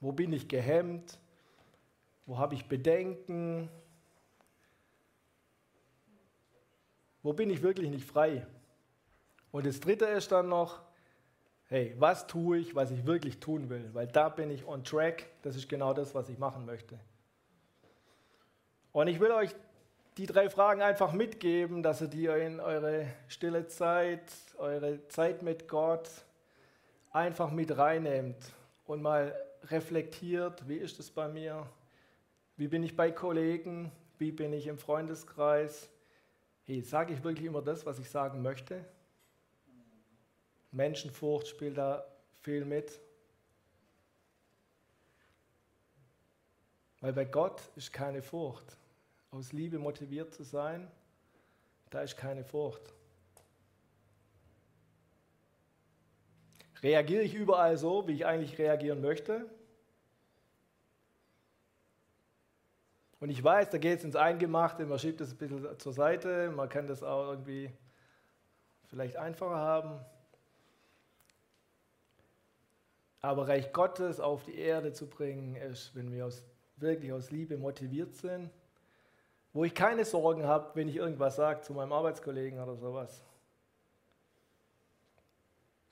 Wo 0.00 0.12
bin 0.12 0.32
ich 0.32 0.48
gehemmt? 0.48 1.18
Wo 2.26 2.38
habe 2.38 2.54
ich 2.54 2.66
Bedenken? 2.66 3.68
Wo 7.22 7.32
bin 7.32 7.50
ich 7.50 7.62
wirklich 7.62 7.90
nicht 7.90 8.04
frei? 8.04 8.46
Und 9.50 9.66
das 9.66 9.80
Dritte 9.80 10.06
ist 10.06 10.30
dann 10.32 10.48
noch, 10.48 10.80
hey, 11.72 11.94
was 11.98 12.26
tue 12.26 12.58
ich, 12.58 12.74
was 12.74 12.90
ich 12.90 13.06
wirklich 13.06 13.40
tun 13.40 13.70
will? 13.70 13.88
Weil 13.94 14.06
da 14.06 14.28
bin 14.28 14.50
ich 14.50 14.66
on 14.66 14.84
track, 14.84 15.24
das 15.40 15.56
ist 15.56 15.70
genau 15.70 15.94
das, 15.94 16.14
was 16.14 16.28
ich 16.28 16.38
machen 16.38 16.66
möchte. 16.66 16.98
Und 18.92 19.08
ich 19.08 19.18
will 19.20 19.30
euch 19.30 19.54
die 20.18 20.26
drei 20.26 20.50
Fragen 20.50 20.82
einfach 20.82 21.14
mitgeben, 21.14 21.82
dass 21.82 22.02
ihr 22.02 22.08
die 22.08 22.26
in 22.26 22.60
eure 22.60 23.06
stille 23.26 23.68
Zeit, 23.68 24.20
eure 24.58 25.08
Zeit 25.08 25.40
mit 25.40 25.66
Gott 25.66 26.10
einfach 27.10 27.50
mit 27.50 27.74
reinnehmt 27.78 28.52
und 28.84 29.00
mal 29.00 29.34
reflektiert, 29.64 30.68
wie 30.68 30.76
ist 30.76 31.00
es 31.00 31.10
bei 31.10 31.26
mir? 31.28 31.66
Wie 32.58 32.68
bin 32.68 32.82
ich 32.82 32.96
bei 32.96 33.10
Kollegen? 33.10 33.90
Wie 34.18 34.30
bin 34.30 34.52
ich 34.52 34.66
im 34.66 34.76
Freundeskreis? 34.76 35.88
Hey, 36.64 36.82
sage 36.82 37.14
ich 37.14 37.24
wirklich 37.24 37.46
immer 37.46 37.62
das, 37.62 37.86
was 37.86 37.98
ich 37.98 38.10
sagen 38.10 38.42
möchte? 38.42 38.84
Menschenfurcht 40.72 41.48
spielt 41.48 41.78
da 41.78 42.04
viel 42.40 42.64
mit. 42.64 43.00
Weil 47.00 47.12
bei 47.12 47.24
Gott 47.24 47.62
ist 47.76 47.92
keine 47.92 48.22
Furcht. 48.22 48.76
Aus 49.30 49.52
Liebe 49.52 49.78
motiviert 49.78 50.34
zu 50.34 50.42
sein, 50.42 50.90
da 51.90 52.02
ist 52.02 52.16
keine 52.16 52.44
Furcht. 52.44 52.94
Reagiere 56.82 57.22
ich 57.22 57.34
überall 57.34 57.76
so, 57.76 58.08
wie 58.08 58.12
ich 58.12 58.26
eigentlich 58.26 58.58
reagieren 58.58 59.00
möchte? 59.00 59.48
Und 63.20 63.30
ich 63.30 63.42
weiß, 63.42 63.70
da 63.70 63.78
geht 63.78 63.98
es 63.98 64.04
ins 64.04 64.16
Eingemachte, 64.16 64.84
man 64.84 64.98
schiebt 64.98 65.20
es 65.20 65.30
ein 65.30 65.38
bisschen 65.38 65.78
zur 65.78 65.92
Seite, 65.92 66.50
man 66.50 66.68
kann 66.68 66.88
das 66.88 67.04
auch 67.04 67.28
irgendwie 67.30 67.72
vielleicht 68.88 69.16
einfacher 69.16 69.56
haben. 69.56 70.04
Aber 73.22 73.48
Reich 73.48 73.72
Gottes 73.72 74.20
auf 74.20 74.44
die 74.44 74.56
Erde 74.56 74.92
zu 74.92 75.06
bringen, 75.08 75.56
ist, 75.56 75.94
wenn 75.94 76.12
wir 76.12 76.26
aus, 76.26 76.44
wirklich 76.76 77.12
aus 77.12 77.30
Liebe 77.30 77.56
motiviert 77.56 78.14
sind, 78.14 78.50
wo 79.52 79.64
ich 79.64 79.74
keine 79.74 80.04
Sorgen 80.04 80.44
habe, 80.44 80.70
wenn 80.74 80.88
ich 80.88 80.96
irgendwas 80.96 81.36
sage 81.36 81.60
zu 81.62 81.72
meinem 81.72 81.92
Arbeitskollegen 81.92 82.60
oder 82.60 82.76
sowas. 82.76 83.22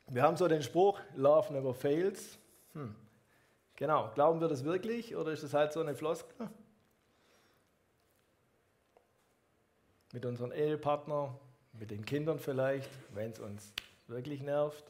Wir 0.08 0.22
haben 0.22 0.36
so 0.36 0.48
den 0.48 0.62
Spruch, 0.62 1.00
Love 1.14 1.52
never 1.52 1.72
fails. 1.72 2.38
Hm. 2.72 2.94
Genau, 3.76 4.10
glauben 4.14 4.40
wir 4.40 4.48
das 4.48 4.64
wirklich 4.64 5.14
oder 5.14 5.30
ist 5.30 5.44
das 5.44 5.54
halt 5.54 5.72
so 5.72 5.80
eine 5.80 5.94
Floskel? 5.94 6.50
mit 10.12 10.24
unserem 10.26 10.52
Ehepartner, 10.52 11.38
mit 11.72 11.90
den 11.90 12.04
Kindern 12.04 12.38
vielleicht, 12.38 12.90
wenn 13.14 13.30
es 13.30 13.38
uns 13.38 13.72
wirklich 14.08 14.42
nervt. 14.42 14.84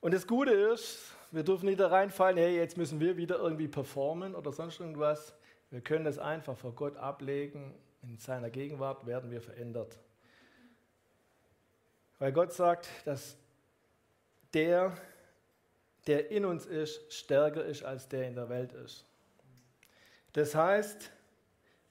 Und 0.00 0.14
das 0.14 0.26
Gute 0.26 0.50
ist, 0.50 0.98
wir 1.30 1.42
dürfen 1.42 1.66
nicht 1.66 1.78
da 1.78 1.88
reinfallen, 1.88 2.38
hey, 2.38 2.56
jetzt 2.56 2.76
müssen 2.76 3.00
wir 3.00 3.16
wieder 3.16 3.38
irgendwie 3.38 3.68
performen 3.68 4.34
oder 4.34 4.52
sonst 4.52 4.80
irgendwas. 4.80 5.34
Wir 5.70 5.80
können 5.80 6.04
das 6.04 6.18
einfach 6.18 6.56
vor 6.56 6.72
Gott 6.72 6.96
ablegen. 6.96 7.74
In 8.02 8.16
seiner 8.18 8.50
Gegenwart 8.50 9.06
werden 9.06 9.30
wir 9.30 9.40
verändert. 9.42 9.98
Weil 12.18 12.32
Gott 12.32 12.52
sagt, 12.52 12.88
dass 13.04 13.36
der, 14.52 14.96
der 16.06 16.30
in 16.30 16.44
uns 16.44 16.66
ist, 16.66 17.12
stärker 17.12 17.64
ist, 17.64 17.84
als 17.84 18.08
der 18.08 18.26
in 18.26 18.34
der 18.34 18.48
Welt 18.48 18.72
ist. 18.72 19.04
Das 20.32 20.54
heißt, 20.54 21.10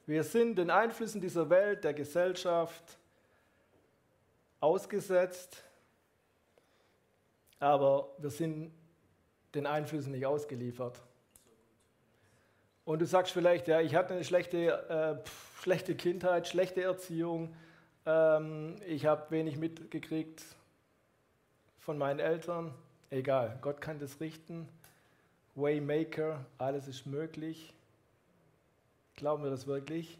wir 0.05 0.23
sind 0.23 0.55
den 0.55 0.71
Einflüssen 0.71 1.21
dieser 1.21 1.49
Welt, 1.49 1.83
der 1.83 1.93
Gesellschaft 1.93 2.97
ausgesetzt, 4.59 5.63
aber 7.59 8.09
wir 8.17 8.29
sind 8.29 8.71
den 9.53 9.65
Einflüssen 9.65 10.11
nicht 10.11 10.25
ausgeliefert. 10.25 11.01
Und 12.85 12.99
du 12.99 13.05
sagst 13.05 13.33
vielleicht, 13.33 13.67
ja, 13.67 13.81
ich 13.81 13.95
hatte 13.95 14.13
eine 14.13 14.23
schlechte, 14.23 15.21
äh, 15.23 15.29
schlechte 15.61 15.95
Kindheit, 15.95 16.47
schlechte 16.47 16.81
Erziehung, 16.81 17.55
ähm, 18.05 18.75
ich 18.87 19.05
habe 19.05 19.29
wenig 19.29 19.57
mitgekriegt 19.57 20.43
von 21.77 21.97
meinen 21.97 22.19
Eltern. 22.19 22.73
Egal, 23.09 23.57
Gott 23.61 23.81
kann 23.81 23.99
das 23.99 24.19
richten. 24.19 24.67
Waymaker, 25.55 26.45
alles 26.57 26.87
ist 26.87 27.05
möglich. 27.05 27.73
Glauben 29.15 29.43
wir 29.43 29.51
das 29.51 29.67
wirklich? 29.67 30.17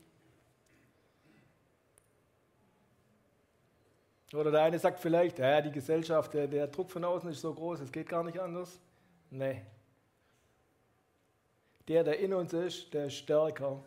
Oder 4.34 4.52
der 4.52 4.62
eine 4.62 4.78
sagt 4.78 5.00
vielleicht, 5.00 5.40
ja, 5.40 5.62
die 5.62 5.72
Gesellschaft, 5.72 6.34
der, 6.34 6.48
der 6.48 6.68
Druck 6.68 6.92
von 6.92 7.04
außen 7.04 7.30
ist 7.32 7.42
so 7.42 7.54
groß, 7.54 7.80
es 7.82 7.92
geht 7.92 8.08
gar 8.08 8.24
nicht 8.24 8.40
anders. 8.40 8.80
Nee. 9.32 9.62
Der, 11.88 12.04
der 12.04 12.20
in 12.20 12.34
uns 12.34 12.54
ist, 12.54 12.94
der 12.94 13.08
ist 13.08 13.16
stärker 13.16 13.84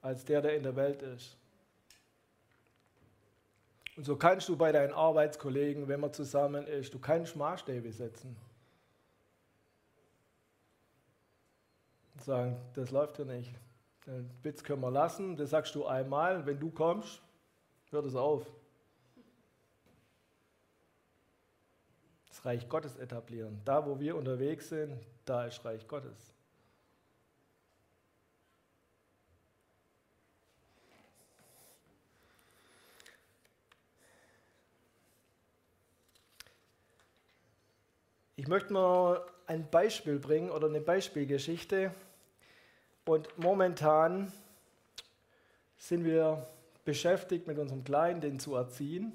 als 0.00 0.24
der, 0.24 0.40
der 0.40 0.56
in 0.56 0.62
der 0.62 0.76
Welt 0.76 1.02
ist. 1.02 1.36
Und 3.96 4.04
so 4.04 4.16
kannst 4.16 4.48
du 4.48 4.56
bei 4.56 4.70
deinen 4.72 4.92
Arbeitskollegen, 4.92 5.88
wenn 5.88 6.00
man 6.00 6.12
zusammen 6.12 6.66
ist, 6.66 6.94
du 6.94 6.98
kannst 6.98 7.34
Maßstäbe 7.34 7.92
setzen. 7.92 8.36
Und 12.14 12.22
sagen, 12.22 12.56
das 12.74 12.92
läuft 12.92 13.18
ja 13.18 13.24
nicht. 13.24 13.52
Den 14.06 14.30
Witz 14.42 14.62
können 14.62 14.80
wir 14.80 14.90
lassen, 14.90 15.36
das 15.36 15.50
sagst 15.50 15.74
du 15.74 15.84
einmal, 15.84 16.46
wenn 16.46 16.58
du 16.58 16.70
kommst, 16.70 17.20
hört 17.90 18.06
es 18.06 18.14
auf. 18.14 18.46
Reich 22.42 22.68
Gottes 22.68 22.96
etablieren. 22.96 23.60
Da, 23.64 23.86
wo 23.86 24.00
wir 24.00 24.16
unterwegs 24.16 24.70
sind, 24.70 24.98
da 25.24 25.44
ist 25.44 25.64
Reich 25.64 25.86
Gottes. 25.86 26.32
Ich 38.36 38.48
möchte 38.48 38.72
mal 38.72 39.20
ein 39.46 39.68
Beispiel 39.68 40.18
bringen 40.18 40.50
oder 40.50 40.66
eine 40.66 40.80
Beispielgeschichte. 40.80 41.94
Und 43.04 43.28
momentan 43.36 44.32
sind 45.76 46.04
wir 46.04 46.46
beschäftigt 46.86 47.46
mit 47.46 47.58
unserem 47.58 47.84
Kleinen, 47.84 48.22
den 48.22 48.38
zu 48.38 48.54
erziehen. 48.54 49.12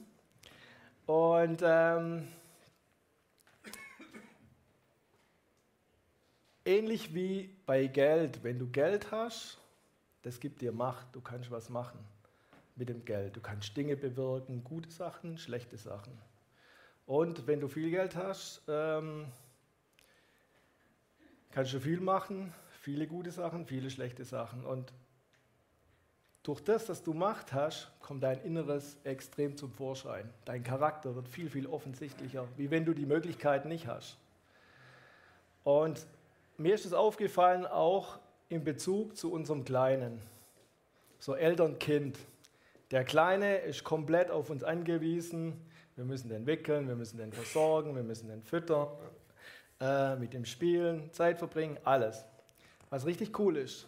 Und 1.07 1.63
ähm, 1.63 2.27
ähnlich 6.65 7.13
wie 7.13 7.55
bei 7.65 7.87
Geld, 7.87 8.43
wenn 8.43 8.59
du 8.59 8.67
Geld 8.67 9.11
hast, 9.11 9.59
das 10.23 10.39
gibt 10.39 10.61
dir 10.61 10.71
Macht, 10.71 11.07
du 11.13 11.21
kannst 11.21 11.51
was 11.51 11.69
machen 11.69 11.99
mit 12.75 12.89
dem 12.89 13.05
Geld. 13.05 13.35
Du 13.35 13.41
kannst 13.41 13.75
Dinge 13.77 13.95
bewirken, 13.95 14.63
gute 14.63 14.89
Sachen, 14.91 15.37
schlechte 15.37 15.77
Sachen. 15.77 16.11
Und 17.05 17.47
wenn 17.47 17.59
du 17.59 17.67
viel 17.67 17.91
Geld 17.91 18.15
hast, 18.15 18.63
ähm, 18.67 19.27
kannst 21.51 21.73
du 21.73 21.79
viel 21.79 22.01
machen, 22.01 22.53
viele 22.81 23.07
gute 23.07 23.31
Sachen, 23.31 23.65
viele 23.65 23.89
schlechte 23.89 24.25
Sachen. 24.25 24.65
Und 24.65 24.91
durch 26.43 26.61
das, 26.61 26.89
was 26.89 27.03
du 27.03 27.13
Macht 27.13 27.53
hast, 27.53 27.91
kommt 27.99 28.23
dein 28.23 28.41
Inneres 28.43 28.97
extrem 29.03 29.55
zum 29.55 29.71
Vorschein. 29.71 30.29
Dein 30.45 30.63
Charakter 30.63 31.15
wird 31.15 31.27
viel, 31.27 31.49
viel 31.49 31.67
offensichtlicher, 31.67 32.47
wie 32.57 32.71
wenn 32.71 32.85
du 32.85 32.93
die 32.93 33.05
Möglichkeiten 33.05 33.69
nicht 33.69 33.87
hast. 33.87 34.17
Und 35.63 36.05
mir 36.57 36.75
ist 36.75 36.85
es 36.85 36.93
aufgefallen, 36.93 37.65
auch 37.65 38.19
in 38.49 38.63
Bezug 38.63 39.17
zu 39.17 39.31
unserem 39.31 39.65
Kleinen, 39.65 40.21
so 41.19 41.35
Eltern-Kind. 41.35 42.17
Der 42.91 43.03
Kleine 43.03 43.57
ist 43.57 43.83
komplett 43.83 44.29
auf 44.29 44.49
uns 44.49 44.63
angewiesen. 44.63 45.53
Wir 45.95 46.05
müssen 46.05 46.29
den 46.29 46.45
wickeln, 46.45 46.87
wir 46.87 46.95
müssen 46.95 47.17
den 47.17 47.33
versorgen, 47.33 47.95
wir 47.95 48.03
müssen 48.03 48.27
den 48.27 48.43
füttern, 48.43 48.89
äh, 49.79 50.15
mit 50.17 50.33
dem 50.33 50.45
spielen, 50.45 51.11
Zeit 51.11 51.39
verbringen, 51.39 51.77
alles. 51.83 52.25
Was 52.89 53.05
richtig 53.05 53.37
cool 53.39 53.57
ist. 53.57 53.87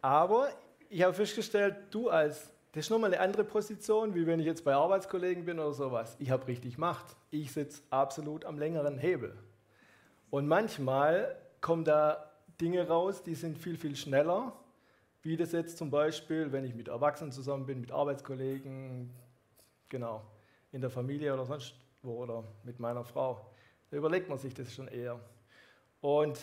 Aber 0.00 0.50
ich 0.88 1.02
habe 1.02 1.12
festgestellt, 1.12 1.76
du 1.90 2.08
als, 2.08 2.52
das 2.72 2.84
ist 2.84 2.90
nochmal 2.90 3.12
eine 3.12 3.20
andere 3.20 3.44
Position, 3.44 4.14
wie 4.14 4.26
wenn 4.26 4.38
ich 4.38 4.46
jetzt 4.46 4.64
bei 4.64 4.74
Arbeitskollegen 4.74 5.44
bin 5.44 5.58
oder 5.58 5.72
sowas. 5.72 6.16
Ich 6.18 6.30
habe 6.30 6.46
richtig 6.46 6.78
Macht. 6.78 7.16
Ich 7.30 7.52
sitze 7.52 7.82
absolut 7.90 8.44
am 8.44 8.58
längeren 8.58 8.98
Hebel. 8.98 9.36
Und 10.30 10.46
manchmal 10.46 11.36
kommen 11.60 11.84
da 11.84 12.30
Dinge 12.60 12.86
raus, 12.88 13.22
die 13.22 13.34
sind 13.34 13.58
viel, 13.58 13.76
viel 13.76 13.96
schneller, 13.96 14.52
wie 15.22 15.36
das 15.36 15.52
jetzt 15.52 15.78
zum 15.78 15.90
Beispiel, 15.90 16.52
wenn 16.52 16.64
ich 16.64 16.74
mit 16.74 16.88
Erwachsenen 16.88 17.32
zusammen 17.32 17.66
bin, 17.66 17.80
mit 17.80 17.92
Arbeitskollegen, 17.92 19.10
genau, 19.88 20.22
in 20.72 20.80
der 20.80 20.90
Familie 20.90 21.34
oder 21.34 21.44
sonst 21.44 21.74
wo 22.02 22.22
oder 22.22 22.44
mit 22.64 22.78
meiner 22.78 23.04
Frau. 23.04 23.40
Da 23.90 23.96
überlegt 23.96 24.28
man 24.28 24.38
sich 24.38 24.54
das 24.54 24.74
schon 24.74 24.88
eher. 24.88 25.20
Und 26.00 26.38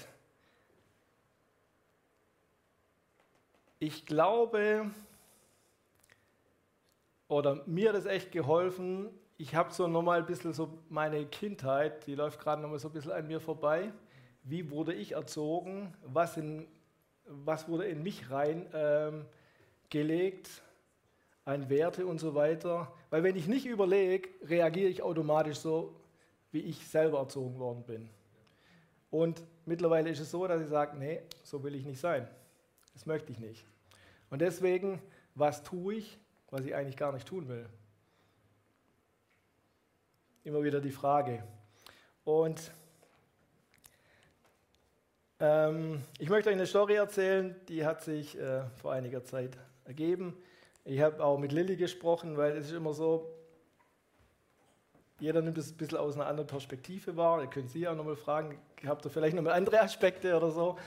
ich 3.79 4.05
glaube, 4.05 4.91
oder 7.27 7.63
mir 7.65 7.89
hat 7.89 7.95
es 7.95 8.05
echt 8.05 8.31
geholfen, 8.31 9.09
ich 9.37 9.53
habe 9.53 9.73
so 9.73 9.87
nochmal 9.87 10.19
ein 10.19 10.25
bisschen 10.25 10.53
so 10.53 10.79
meine 10.89 11.25
Kindheit, 11.25 12.07
die 12.07 12.15
läuft 12.15 12.39
gerade 12.39 12.61
nochmal 12.61 12.79
so 12.79 12.87
ein 12.87 12.93
bisschen 12.93 13.11
an 13.11 13.27
mir 13.27 13.41
vorbei. 13.41 13.91
Wie 14.45 14.71
wurde 14.71 14.93
ich 14.93 15.13
erzogen? 15.13 15.93
Was, 16.05 16.37
in, 16.37 16.65
was 17.25 17.67
wurde 17.67 17.85
in 17.85 18.03
mich 18.03 18.29
reingelegt? 18.31 19.27
Ähm, 19.93 20.65
an 21.45 21.69
Werte 21.69 22.07
und 22.07 22.19
so 22.19 22.33
weiter. 22.33 22.91
Weil 23.11 23.23
wenn 23.23 23.35
ich 23.35 23.47
nicht 23.47 23.65
überlege, 23.65 24.29
reagiere 24.43 24.89
ich 24.89 25.03
automatisch 25.03 25.59
so, 25.59 25.95
wie 26.51 26.61
ich 26.61 26.87
selber 26.87 27.19
erzogen 27.19 27.59
worden 27.59 27.83
bin. 27.83 28.09
Und 29.11 29.43
mittlerweile 29.65 30.09
ist 30.09 30.19
es 30.19 30.31
so, 30.31 30.47
dass 30.47 30.61
ich 30.61 30.67
sage, 30.67 30.97
nee, 30.97 31.21
so 31.43 31.63
will 31.63 31.75
ich 31.75 31.85
nicht 31.85 31.99
sein. 31.99 32.27
Das 32.93 33.05
möchte 33.05 33.31
ich 33.31 33.39
nicht. 33.39 33.65
Und 34.29 34.41
deswegen, 34.41 35.01
was 35.35 35.63
tue 35.63 35.95
ich, 35.95 36.17
was 36.49 36.65
ich 36.65 36.73
eigentlich 36.73 36.97
gar 36.97 37.13
nicht 37.13 37.27
tun 37.27 37.47
will? 37.47 37.67
Immer 40.43 40.63
wieder 40.63 40.81
die 40.81 40.91
Frage. 40.91 41.43
Und 42.23 42.71
ähm, 45.39 46.01
ich 46.19 46.29
möchte 46.29 46.49
euch 46.49 46.55
eine 46.55 46.65
Story 46.65 46.95
erzählen, 46.95 47.55
die 47.67 47.85
hat 47.85 48.03
sich 48.03 48.39
äh, 48.39 48.61
vor 48.81 48.93
einiger 48.93 49.23
Zeit 49.23 49.57
ergeben. 49.85 50.35
Ich 50.83 51.01
habe 51.01 51.23
auch 51.23 51.37
mit 51.37 51.51
Lilly 51.51 51.75
gesprochen, 51.75 52.37
weil 52.37 52.53
es 52.57 52.67
ist 52.67 52.73
immer 52.73 52.93
so, 52.93 53.31
jeder 55.19 55.41
nimmt 55.41 55.57
es 55.57 55.71
ein 55.71 55.77
bisschen 55.77 55.97
aus 55.97 56.15
einer 56.15 56.27
anderen 56.27 56.47
Perspektive 56.47 57.15
wahr. 57.17 57.41
Ihr 57.41 57.47
könnt 57.47 57.69
Sie 57.69 57.87
auch 57.87 57.95
nochmal 57.95 58.15
fragen, 58.15 58.59
habt 58.85 59.05
ihr 59.05 59.09
vielleicht 59.09 59.35
nochmal 59.35 59.53
andere 59.53 59.81
Aspekte 59.81 60.35
oder 60.35 60.51
so? 60.51 60.77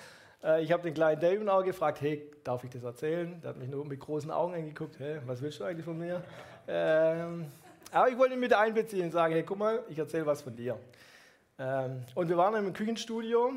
Äh, 0.43 0.63
ich 0.63 0.73
habe 0.73 0.83
den 0.83 0.95
kleinen 0.95 1.21
David 1.21 1.49
auch 1.49 1.65
gefragt, 1.65 2.01
hey, 2.01 2.31
darf 2.45 2.65
ich 2.65 2.71
das 2.71 2.83
erzählen? 2.83 3.41
Der 3.43 3.51
hat 3.51 3.57
mich 3.57 3.69
nur 3.69 3.85
mit 3.85 4.01
großen 4.01 4.31
Augen 4.31 4.55
angeguckt, 4.55 4.99
hey, 4.99 5.21
was 5.27 5.43
willst 5.43 5.61
du 5.61 5.65
eigentlich 5.65 5.85
von 5.85 5.99
mir? 5.99 6.23
Ähm, 6.67 7.47
aber 7.91 8.09
ich 8.11 8.19
wollte 8.19 8.35
ihn 8.35 8.41
mit 8.41 8.53
einbeziehen 8.53 9.07
und 9.07 9.13
sagen, 9.13 9.33
hey, 9.33 9.43
guck 9.43 9.59
mal, 9.59 9.83
ich 9.89 9.99
erzähle 9.99 10.27
was 10.27 10.43
von 10.43 10.55
dir. 10.55 10.79
Ähm, 11.59 12.03
und 12.15 12.29
wir 12.29 12.37
waren 12.37 12.55
im 12.55 12.73
Küchenstudio, 12.73 13.55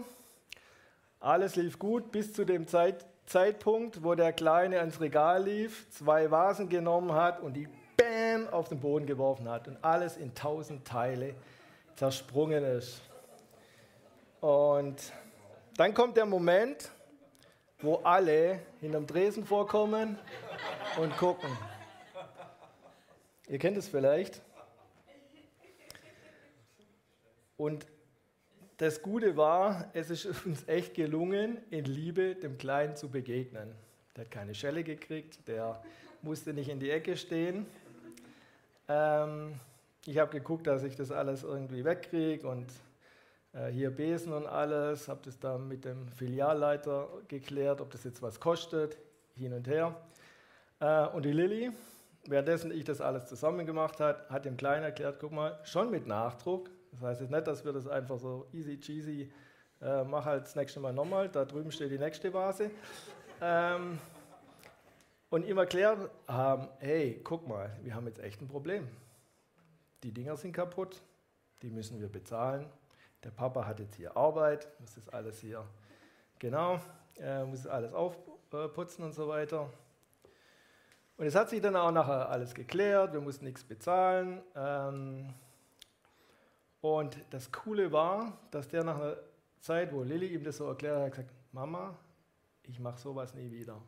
alles 1.21 1.55
lief 1.55 1.77
gut 1.77 2.11
bis 2.11 2.33
zu 2.33 2.45
dem 2.45 2.67
Zeit, 2.67 3.05
Zeitpunkt, 3.27 4.03
wo 4.03 4.15
der 4.15 4.33
Kleine 4.33 4.79
ans 4.79 4.99
Regal 4.99 5.43
lief, 5.43 5.89
zwei 5.91 6.29
Vasen 6.31 6.67
genommen 6.67 7.13
hat 7.13 7.39
und 7.39 7.53
die 7.53 7.69
Bäm 7.95 8.49
auf 8.49 8.69
den 8.69 8.79
Boden 8.79 9.05
geworfen 9.05 9.47
hat 9.47 9.67
und 9.67 9.77
alles 9.83 10.17
in 10.17 10.33
tausend 10.33 10.85
Teile 10.85 11.35
zersprungen 11.95 12.63
ist. 12.63 13.01
Und 14.41 15.13
dann 15.77 15.93
kommt 15.93 16.17
der 16.17 16.25
Moment, 16.25 16.89
wo 17.79 17.97
alle 17.97 18.59
hinterm 18.79 19.05
Dresen 19.05 19.45
vorkommen 19.45 20.17
und 20.99 21.15
gucken. 21.17 21.49
Ihr 23.47 23.59
kennt 23.59 23.77
es 23.77 23.87
vielleicht. 23.87 24.41
Und 27.57 27.85
das 28.81 29.03
Gute 29.03 29.37
war, 29.37 29.91
es 29.93 30.09
ist 30.09 30.25
uns 30.45 30.67
echt 30.67 30.95
gelungen, 30.95 31.59
in 31.69 31.85
Liebe 31.85 32.33
dem 32.33 32.57
Kleinen 32.57 32.95
zu 32.95 33.09
begegnen. 33.09 33.75
Der 34.15 34.25
hat 34.25 34.31
keine 34.31 34.55
Schelle 34.55 34.83
gekriegt, 34.83 35.47
der 35.47 35.79
musste 36.23 36.51
nicht 36.51 36.67
in 36.67 36.79
die 36.79 36.89
Ecke 36.89 37.15
stehen. 37.15 37.67
Ähm, 38.87 39.53
ich 40.07 40.17
habe 40.17 40.31
geguckt, 40.31 40.65
dass 40.65 40.81
ich 40.81 40.95
das 40.95 41.11
alles 41.11 41.43
irgendwie 41.43 41.85
wegkriege 41.85 42.47
und 42.47 42.71
äh, 43.53 43.67
hier 43.67 43.91
Besen 43.91 44.33
und 44.33 44.47
alles, 44.47 45.07
habe 45.07 45.21
das 45.25 45.37
dann 45.37 45.67
mit 45.67 45.85
dem 45.85 46.07
Filialleiter 46.07 47.07
geklärt, 47.27 47.81
ob 47.81 47.91
das 47.91 48.03
jetzt 48.03 48.23
was 48.23 48.39
kostet, 48.39 48.97
hin 49.35 49.53
und 49.53 49.67
her. 49.67 49.95
Äh, 50.79 51.05
und 51.09 51.23
die 51.25 51.33
Lilly, 51.33 51.71
währenddessen 52.25 52.71
ich 52.71 52.85
das 52.85 52.99
alles 52.99 53.27
zusammen 53.27 53.67
gemacht 53.67 53.99
habe, 53.99 54.25
hat 54.29 54.45
dem 54.45 54.57
Kleinen 54.57 54.83
erklärt, 54.83 55.19
guck 55.19 55.33
mal, 55.33 55.59
schon 55.65 55.91
mit 55.91 56.07
Nachdruck. 56.07 56.71
Das 56.91 57.01
heißt 57.01 57.21
jetzt 57.21 57.31
nicht, 57.31 57.47
dass 57.47 57.63
wir 57.63 57.73
das 57.73 57.87
einfach 57.87 58.19
so 58.19 58.47
easy 58.51 58.79
cheesy, 58.79 59.31
äh, 59.81 60.03
mach 60.03 60.25
halt 60.25 60.43
das 60.43 60.55
nächste 60.55 60.79
Mal 60.79 60.93
nochmal, 60.93 61.29
da 61.29 61.45
drüben 61.45 61.71
steht 61.71 61.91
die 61.91 61.99
nächste 61.99 62.33
Vase. 62.33 62.71
Ähm, 63.41 63.99
und 65.29 65.45
ihm 65.45 65.57
erklärt 65.57 66.09
haben, 66.27 66.67
hey, 66.79 67.21
guck 67.23 67.47
mal, 67.47 67.75
wir 67.81 67.95
haben 67.95 68.05
jetzt 68.07 68.19
echt 68.19 68.41
ein 68.41 68.47
Problem. 68.47 68.87
Die 70.03 70.11
Dinger 70.11 70.35
sind 70.35 70.51
kaputt, 70.51 71.01
die 71.61 71.69
müssen 71.69 72.01
wir 72.01 72.09
bezahlen 72.09 72.67
der 73.23 73.31
Papa 73.31 73.65
hat 73.65 73.79
jetzt 73.79 73.95
hier 73.95 74.15
Arbeit, 74.17 74.67
muss 74.79 74.95
das 74.95 75.07
alles 75.09 75.39
hier, 75.39 75.63
genau, 76.39 76.79
äh, 77.19 77.43
muss 77.43 77.67
alles 77.67 77.93
aufputzen 77.93 79.05
und 79.05 79.13
so 79.13 79.27
weiter. 79.27 79.69
Und 81.17 81.25
es 81.25 81.35
hat 81.35 81.49
sich 81.49 81.61
dann 81.61 81.75
auch 81.75 81.91
nachher 81.91 82.29
alles 82.29 82.53
geklärt, 82.53 83.13
wir 83.13 83.21
mussten 83.21 83.45
nichts 83.45 83.63
bezahlen. 83.63 84.41
Ähm, 84.55 85.33
und 86.81 87.17
das 87.29 87.51
Coole 87.51 87.91
war, 87.91 88.37
dass 88.49 88.67
der 88.67 88.83
nach 88.83 88.99
einer 88.99 89.17
Zeit, 89.59 89.93
wo 89.93 90.01
Lilly 90.03 90.27
ihm 90.33 90.43
das 90.43 90.57
so 90.57 90.65
erklärt 90.65 90.99
hat, 90.99 91.11
gesagt, 91.11 91.31
Mama, 91.51 91.95
ich 92.63 92.79
mache 92.79 92.99
sowas 92.99 93.33
nie 93.33 93.51
wieder. 93.51 93.81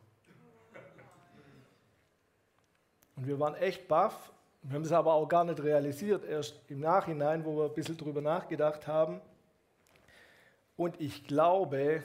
Und 3.16 3.26
wir 3.26 3.38
waren 3.38 3.54
echt 3.54 3.88
baff, 3.88 4.32
wir 4.62 4.74
haben 4.74 4.82
es 4.82 4.92
aber 4.92 5.12
auch 5.12 5.28
gar 5.28 5.44
nicht 5.44 5.62
realisiert, 5.62 6.24
erst 6.24 6.58
im 6.68 6.80
Nachhinein, 6.80 7.44
wo 7.44 7.56
wir 7.56 7.64
ein 7.66 7.74
bisschen 7.74 7.96
drüber 7.96 8.22
nachgedacht 8.22 8.86
haben. 8.86 9.20
Und 10.76 11.00
ich 11.00 11.26
glaube, 11.26 12.02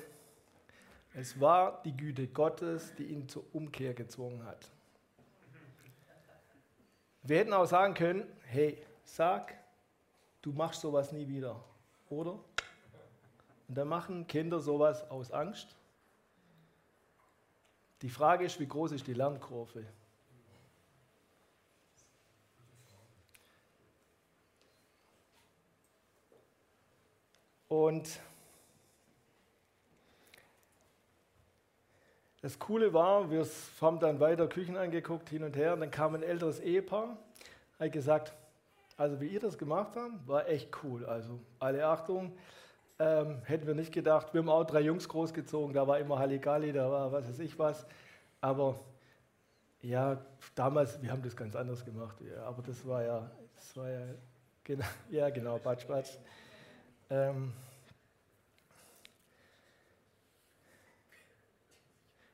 es 1.14 1.40
war 1.40 1.82
die 1.84 1.96
Güte 1.96 2.28
Gottes, 2.28 2.94
die 2.96 3.06
ihn 3.06 3.28
zur 3.28 3.44
Umkehr 3.54 3.94
gezwungen 3.94 4.46
hat. 4.46 4.70
Wir 7.24 7.40
hätten 7.40 7.54
auch 7.54 7.66
sagen 7.66 7.94
können, 7.94 8.28
hey, 8.44 8.82
sag, 9.04 9.59
du 10.42 10.52
machst 10.52 10.82
sowas 10.82 11.12
nie 11.12 11.28
wieder, 11.28 11.62
oder? 12.10 12.40
Und 13.68 13.76
dann 13.76 13.88
machen 13.88 14.28
Kinder 14.28 14.60
sowas 14.60 15.10
aus 15.12 15.32
Angst. 15.32 15.76
Die 18.02 18.10
Frage 18.10 18.46
ist, 18.46 18.60
wie 18.60 18.68
groß 18.68 18.94
ist 18.94 19.08
die 19.08 19.14
Lernkurve? 19.14 19.86
Und 27.68 28.20
das 32.42 32.58
Coole 32.58 32.94
war, 32.94 33.30
wir 33.30 33.48
haben 33.80 34.00
dann 34.00 34.20
weiter 34.20 34.48
Küchen 34.48 34.76
angeguckt, 34.76 35.30
hin 35.30 35.44
und 35.44 35.56
her, 35.56 35.74
und 35.74 35.82
dann 35.82 35.92
kam 35.92 36.16
ein 36.16 36.24
älteres 36.24 36.60
Ehepaar, 36.60 37.16
hat 37.78 37.92
gesagt, 37.92 38.34
also 39.00 39.22
wie 39.22 39.28
ihr 39.28 39.40
das 39.40 39.58
gemacht 39.58 39.96
habt, 39.96 40.28
war 40.28 40.50
echt 40.50 40.70
cool. 40.84 41.06
Also 41.06 41.40
alle 41.58 41.88
Achtung, 41.88 42.38
ähm, 43.00 43.42
hätten 43.46 43.66
wir 43.66 43.74
nicht 43.74 43.94
gedacht. 43.94 44.34
Wir 44.34 44.42
haben 44.42 44.50
auch 44.50 44.66
drei 44.66 44.82
Jungs 44.82 45.08
großgezogen, 45.08 45.74
da 45.74 45.88
war 45.88 46.00
immer 46.00 46.20
Halligalli, 46.20 46.74
da 46.74 46.92
war 46.92 47.10
was 47.10 47.26
weiß 47.30 47.40
ich 47.40 47.58
was. 47.58 47.88
Aber 48.42 48.78
ja, 49.82 50.20
damals, 50.54 51.02
wir 51.02 51.12
haben 51.12 51.22
das 51.24 51.38
ganz 51.38 51.56
anders 51.56 51.86
gemacht. 51.86 52.18
Ja, 52.20 52.44
aber 52.44 52.62
das 52.62 52.86
war 52.86 53.02
ja, 53.02 53.32
das 53.56 53.78
war 53.78 53.90
ja, 53.90 54.02
genau, 54.66 54.86
ja 55.10 55.30
genau, 55.30 55.58
Batsch, 55.60 55.88
Batsch. 55.88 56.18
Ähm, 57.10 57.54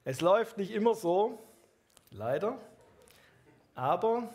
es 0.03 0.19
läuft 0.19 0.57
nicht 0.57 0.71
immer 0.71 0.95
so, 0.95 1.37
leider, 2.09 2.57
aber 3.75 4.33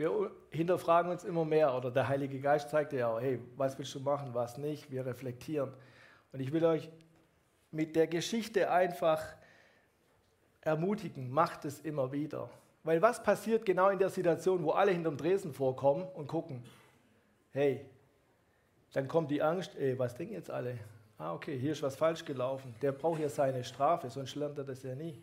wir 0.00 0.30
hinterfragen 0.50 1.10
uns 1.10 1.24
immer 1.24 1.44
mehr 1.44 1.74
oder 1.74 1.90
der 1.90 2.08
Heilige 2.08 2.40
Geist 2.40 2.70
zeigt 2.70 2.94
ja 2.94 3.08
auch, 3.08 3.20
hey, 3.20 3.38
was 3.56 3.78
willst 3.78 3.94
du 3.94 4.00
machen, 4.00 4.32
was 4.32 4.56
nicht, 4.56 4.90
wir 4.90 5.04
reflektieren. 5.04 5.74
Und 6.32 6.40
ich 6.40 6.52
will 6.52 6.64
euch 6.64 6.88
mit 7.70 7.94
der 7.94 8.06
Geschichte 8.06 8.70
einfach 8.70 9.22
ermutigen, 10.62 11.30
macht 11.30 11.66
es 11.66 11.80
immer 11.80 12.12
wieder. 12.12 12.48
Weil 12.82 13.02
was 13.02 13.22
passiert 13.22 13.66
genau 13.66 13.90
in 13.90 13.98
der 13.98 14.08
Situation, 14.08 14.64
wo 14.64 14.70
alle 14.70 14.92
hinterm 14.92 15.18
Dresen 15.18 15.52
vorkommen 15.52 16.08
und 16.14 16.28
gucken, 16.28 16.64
hey, 17.52 17.84
dann 18.94 19.06
kommt 19.06 19.30
die 19.30 19.42
Angst, 19.42 19.76
ey, 19.76 19.98
was 19.98 20.14
denken 20.14 20.32
jetzt 20.32 20.50
alle? 20.50 20.78
Ah, 21.18 21.34
okay, 21.34 21.58
hier 21.58 21.72
ist 21.72 21.82
was 21.82 21.94
falsch 21.94 22.24
gelaufen. 22.24 22.74
Der 22.80 22.92
braucht 22.92 23.20
ja 23.20 23.28
seine 23.28 23.62
Strafe, 23.62 24.08
sonst 24.08 24.34
lernt 24.34 24.56
er 24.56 24.64
das 24.64 24.82
ja 24.82 24.94
nie. 24.94 25.20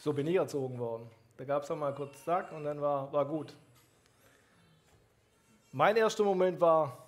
So 0.00 0.12
bin 0.12 0.26
ich 0.26 0.36
erzogen 0.36 0.78
worden. 0.78 1.10
Da 1.40 1.46
gab 1.46 1.62
es 1.62 1.70
mal 1.70 1.94
kurz 1.94 2.22
Zack 2.22 2.52
und 2.52 2.64
dann 2.64 2.82
war, 2.82 3.10
war 3.14 3.24
gut. 3.24 3.56
Mein 5.72 5.96
erster 5.96 6.22
Moment 6.22 6.60
war 6.60 6.98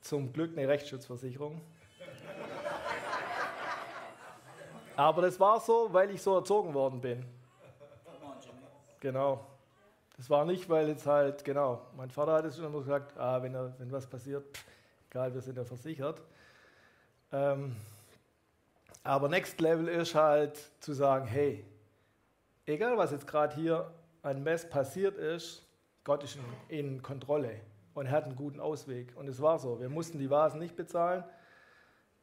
zum 0.00 0.32
Glück 0.32 0.56
eine 0.56 0.66
Rechtsschutzversicherung. 0.66 1.60
Aber 4.96 5.20
das 5.20 5.38
war 5.38 5.60
so, 5.60 5.92
weil 5.92 6.10
ich 6.12 6.22
so 6.22 6.34
erzogen 6.34 6.72
worden 6.72 6.98
bin. 6.98 7.26
Genau. 8.98 9.44
Das 10.16 10.30
war 10.30 10.46
nicht, 10.46 10.70
weil 10.70 10.88
jetzt 10.88 11.04
halt, 11.04 11.44
genau, 11.44 11.82
mein 11.94 12.10
Vater 12.10 12.32
hat 12.32 12.46
es 12.46 12.56
schon 12.56 12.64
immer 12.64 12.78
gesagt, 12.78 13.18
ah, 13.18 13.42
wenn, 13.42 13.54
er, 13.54 13.78
wenn 13.78 13.92
was 13.92 14.06
passiert, 14.06 14.46
egal, 15.10 15.34
wir 15.34 15.42
sind 15.42 15.58
ja 15.58 15.64
versichert. 15.66 16.22
Ähm, 17.32 17.76
aber 19.04 19.28
Next 19.28 19.60
Level 19.60 19.88
ist 19.88 20.14
halt 20.14 20.56
zu 20.80 20.94
sagen, 20.94 21.26
hey, 21.26 21.66
egal 22.66 22.96
was 22.96 23.10
jetzt 23.10 23.26
gerade 23.26 23.54
hier 23.54 23.92
an 24.22 24.42
Mess 24.42 24.68
passiert 24.68 25.16
ist, 25.16 25.66
Gott 26.04 26.24
ist 26.24 26.38
in, 26.68 26.78
in 26.78 27.02
Kontrolle 27.02 27.60
und 27.94 28.10
hat 28.10 28.24
einen 28.24 28.36
guten 28.36 28.60
Ausweg. 28.60 29.16
Und 29.16 29.28
es 29.28 29.40
war 29.40 29.58
so, 29.58 29.80
wir 29.80 29.88
mussten 29.88 30.18
die 30.18 30.30
Vasen 30.30 30.60
nicht 30.60 30.76
bezahlen, 30.76 31.24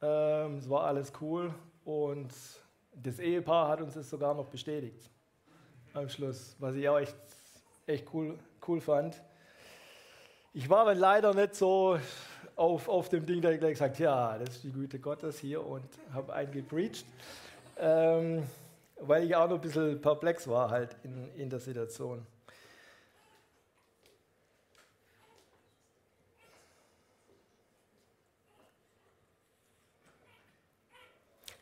ähm, 0.02 0.58
es 0.58 0.70
war 0.70 0.86
alles 0.86 1.14
cool 1.22 1.54
und 1.84 2.34
das 2.94 3.20
Ehepaar 3.20 3.70
hat 3.70 3.82
uns 3.82 3.94
das 3.94 4.10
sogar 4.10 4.34
noch 4.34 4.48
bestätigt 4.48 5.10
am 5.94 6.08
Schluss, 6.08 6.56
was 6.60 6.76
ich 6.76 6.88
auch 6.88 7.00
echt 7.00 7.16
echt 7.90 8.14
cool, 8.14 8.38
cool 8.68 8.80
fand. 8.80 9.22
Ich 10.54 10.70
war 10.70 10.86
dann 10.86 10.98
leider 10.98 11.34
nicht 11.34 11.56
so 11.56 12.00
auf, 12.56 12.88
auf 12.88 13.10
dem 13.10 13.26
Ding, 13.26 13.42
da 13.42 13.52
ich 13.52 13.60
gleich 13.60 13.74
gesagt 13.74 14.00
ja, 14.00 14.38
das 14.38 14.50
ist 14.50 14.64
die 14.64 14.72
Güte 14.72 15.00
Gottes 15.00 15.40
hier 15.40 15.66
und 15.66 15.86
habe 16.14 16.34
einen 16.34 16.52
gepreacht, 16.52 17.06
ähm, 17.78 18.44
weil 19.02 19.24
ich 19.24 19.36
auch 19.36 19.48
noch 19.48 19.56
ein 19.56 19.62
bisschen 19.62 20.02
perplex 20.02 20.48
war 20.48 20.70
halt 20.70 20.96
in, 21.04 21.34
in 21.36 21.50
der 21.50 21.60
Situation. 21.60 22.26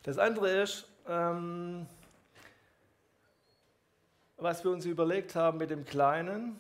Das 0.04 0.18
andere 0.18 0.62
ist, 0.62 0.88
ähm, 1.08 1.86
was 4.38 4.64
wir 4.64 4.72
uns 4.72 4.86
überlegt 4.86 5.36
haben 5.36 5.58
mit 5.58 5.70
dem 5.70 5.84
Kleinen, 5.84 6.60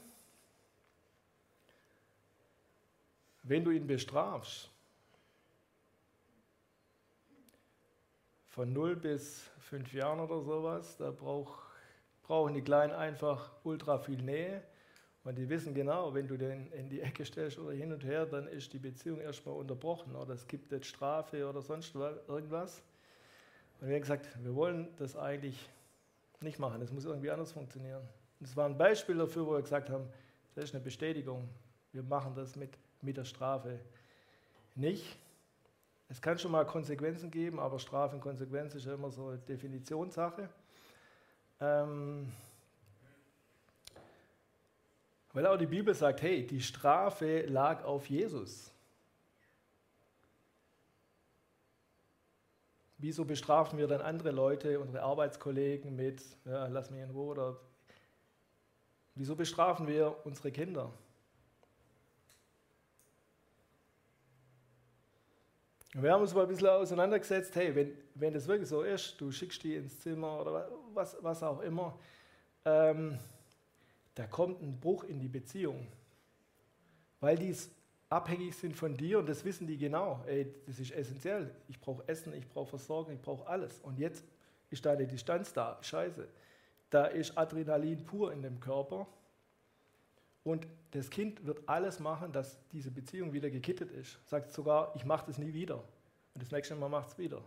wenn 3.44 3.64
du 3.64 3.72
ihn 3.72 3.88
bestrafst, 3.88 4.70
von 8.50 8.74
0 8.74 8.96
bis 8.96 9.50
5 9.68 9.94
Jahren 9.94 10.20
oder 10.20 10.42
sowas, 10.42 10.98
da 10.98 11.12
brauch, 11.12 11.58
brauchen 12.24 12.54
die 12.54 12.62
Kleinen 12.62 12.94
einfach 12.94 13.52
ultra 13.64 14.00
viel 14.00 14.22
Nähe. 14.22 14.64
Und 15.24 15.38
die 15.38 15.50
wissen 15.50 15.74
genau, 15.74 16.14
wenn 16.14 16.26
du 16.26 16.38
den 16.38 16.72
in 16.72 16.90
die 16.90 17.02
Ecke 17.02 17.26
stellst 17.26 17.60
oder 17.60 17.74
hin 17.74 17.92
und 17.92 18.06
her, 18.06 18.26
dann 18.26 18.48
ist 18.48 18.72
die 18.72 18.80
Beziehung 18.80 19.20
erstmal 19.20 19.56
unterbrochen 19.56 20.16
oder 20.16 20.34
es 20.34 20.48
gibt 20.48 20.72
jetzt 20.72 20.88
Strafe 20.88 21.50
oder 21.50 21.62
sonst 21.62 21.94
irgendwas. 21.96 22.82
Und 23.82 23.90
wir 23.90 23.96
haben 23.96 24.02
gesagt, 24.02 24.30
wir 24.42 24.56
wollen 24.56 24.88
das 24.98 25.18
eigentlich 25.18 25.70
nicht 26.40 26.60
machen. 26.60 26.80
Das 26.80 26.94
muss 26.94 27.04
irgendwie 27.04 27.30
anders 27.30 27.52
funktionieren. 27.52 28.08
Und 28.40 28.48
es 28.48 28.56
war 28.56 28.68
ein 28.68 28.78
Beispiel 28.78 29.18
dafür, 29.18 29.46
wo 29.48 29.52
wir 29.52 29.62
gesagt 29.62 29.90
haben, 29.90 30.08
das 30.56 30.66
ist 30.66 30.76
eine 30.76 30.84
Bestätigung. 30.84 31.50
Wir 31.92 32.04
machen 32.04 32.34
das 32.34 32.56
mit, 32.56 32.78
mit 33.02 33.18
der 33.18 33.26
Strafe 33.26 33.80
nicht. 34.76 35.18
Es 36.10 36.22
kann 36.22 36.40
schon 36.40 36.52
mal 36.52 36.66
Konsequenzen 36.66 37.30
geben, 37.30 37.60
aber 37.60 37.80
Strafe 37.80 38.16
und 38.16 38.22
Konsequenz 38.22 38.74
ist 38.76 38.86
ja 38.86 38.94
immer 38.94 39.12
so 39.12 39.28
eine 39.28 39.38
Definitionssache. 39.40 40.50
Ähm, 41.60 42.32
weil 45.34 45.46
auch 45.46 45.58
die 45.58 45.66
Bibel 45.66 45.94
sagt, 45.94 46.22
hey, 46.22 46.48
die 46.48 46.62
Strafe 46.62 47.42
lag 47.42 47.84
auf 47.84 48.10
Jesus. 48.10 48.72
Wieso 53.00 53.26
bestrafen 53.26 53.78
wir 53.78 53.88
dann 53.88 54.02
andere 54.02 54.32
Leute, 54.32 54.80
unsere 54.80 55.04
Arbeitskollegen 55.04 55.96
mit, 55.96 56.24
ja, 56.46 56.66
lass 56.68 56.90
mich 56.90 57.02
in 57.02 57.12
Ruhe 57.12 57.32
oder 57.32 57.58
wieso 59.14 59.36
bestrafen 59.36 59.88
wir 59.88 60.16
unsere 60.24 60.52
Kinder? 60.52 60.92
Wir 66.04 66.12
haben 66.12 66.22
uns 66.22 66.34
mal 66.34 66.44
ein 66.44 66.48
bisschen 66.48 66.68
auseinandergesetzt, 66.68 67.56
hey, 67.56 67.76
wenn, 67.76 67.92
wenn 68.16 68.34
das 68.34 68.48
wirklich 68.48 68.70
so 68.70 68.82
ist, 68.84 69.20
du 69.20 69.32
schickst 69.32 69.64
die 69.64 69.76
ins 69.76 70.00
Zimmer 70.00 70.42
oder 70.42 70.70
was, 70.94 71.18
was 71.22 71.42
auch 71.44 71.62
immer, 71.62 71.98
ähm, 72.66 73.18
da 74.16 74.28
kommt 74.28 74.62
ein 74.62 74.80
Bruch 74.80 75.04
in 75.04 75.20
die 75.20 75.28
Beziehung, 75.28 75.88
weil 77.20 77.38
die 77.38 77.56
abhängig 78.10 78.56
sind 78.56 78.76
von 78.76 78.96
dir 78.96 79.20
und 79.20 79.28
das 79.28 79.44
wissen 79.44 79.68
die 79.68 79.78
genau. 79.78 80.24
Ey, 80.28 80.54
das 80.66 80.80
ist 80.80 80.92
essentiell. 80.92 81.52
Ich 81.68 81.80
brauche 81.80 82.08
Essen, 82.08 82.34
ich 82.34 82.48
brauche 82.48 82.70
Versorgung, 82.70 83.14
ich 83.14 83.22
brauche 83.22 83.48
alles. 83.48 83.80
Und 83.82 84.00
jetzt 84.00 84.24
ist 84.70 84.86
da 84.86 84.94
eine 84.94 85.08
Distanz 85.08 85.54
da. 85.54 85.78
Scheiße. 85.82 86.28
Da 86.90 87.06
ist 87.06 87.38
Adrenalin 87.38 88.06
pur 88.06 88.32
in 88.32 88.42
dem 88.42 88.60
Körper. 88.60 89.08
Und 90.48 90.66
das 90.92 91.10
Kind 91.10 91.46
wird 91.46 91.68
alles 91.68 92.00
machen, 92.00 92.32
dass 92.32 92.58
diese 92.70 92.90
Beziehung 92.90 93.34
wieder 93.34 93.50
gekittet 93.50 93.92
ist. 93.92 94.18
Sagt 94.30 94.54
sogar, 94.54 94.96
ich 94.96 95.04
mache 95.04 95.26
das 95.26 95.38
nie 95.38 95.54
wieder. 95.54 95.84
Und 96.34 96.42
das 96.42 96.52
nächste 96.52 96.74
Mal 96.76 96.88
macht 96.88 97.10
es 97.10 97.18
wieder. 97.18 97.44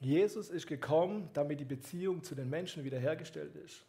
Jesus 0.00 0.50
ist 0.50 0.66
gekommen, 0.66 1.30
damit 1.32 1.60
die 1.60 1.64
Beziehung 1.64 2.22
zu 2.22 2.34
den 2.34 2.50
Menschen 2.50 2.84
wiederhergestellt 2.84 3.56
ist. 3.56 3.86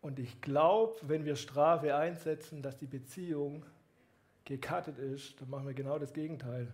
Und 0.00 0.20
ich 0.20 0.40
glaube, 0.40 0.94
wenn 1.02 1.24
wir 1.24 1.34
Strafe 1.34 1.96
einsetzen, 1.96 2.62
dass 2.62 2.78
die 2.78 2.86
Beziehung 2.86 3.66
gekattet 4.44 4.98
ist, 4.98 5.40
dann 5.40 5.50
machen 5.50 5.66
wir 5.66 5.74
genau 5.74 5.98
das 5.98 6.12
Gegenteil. 6.12 6.72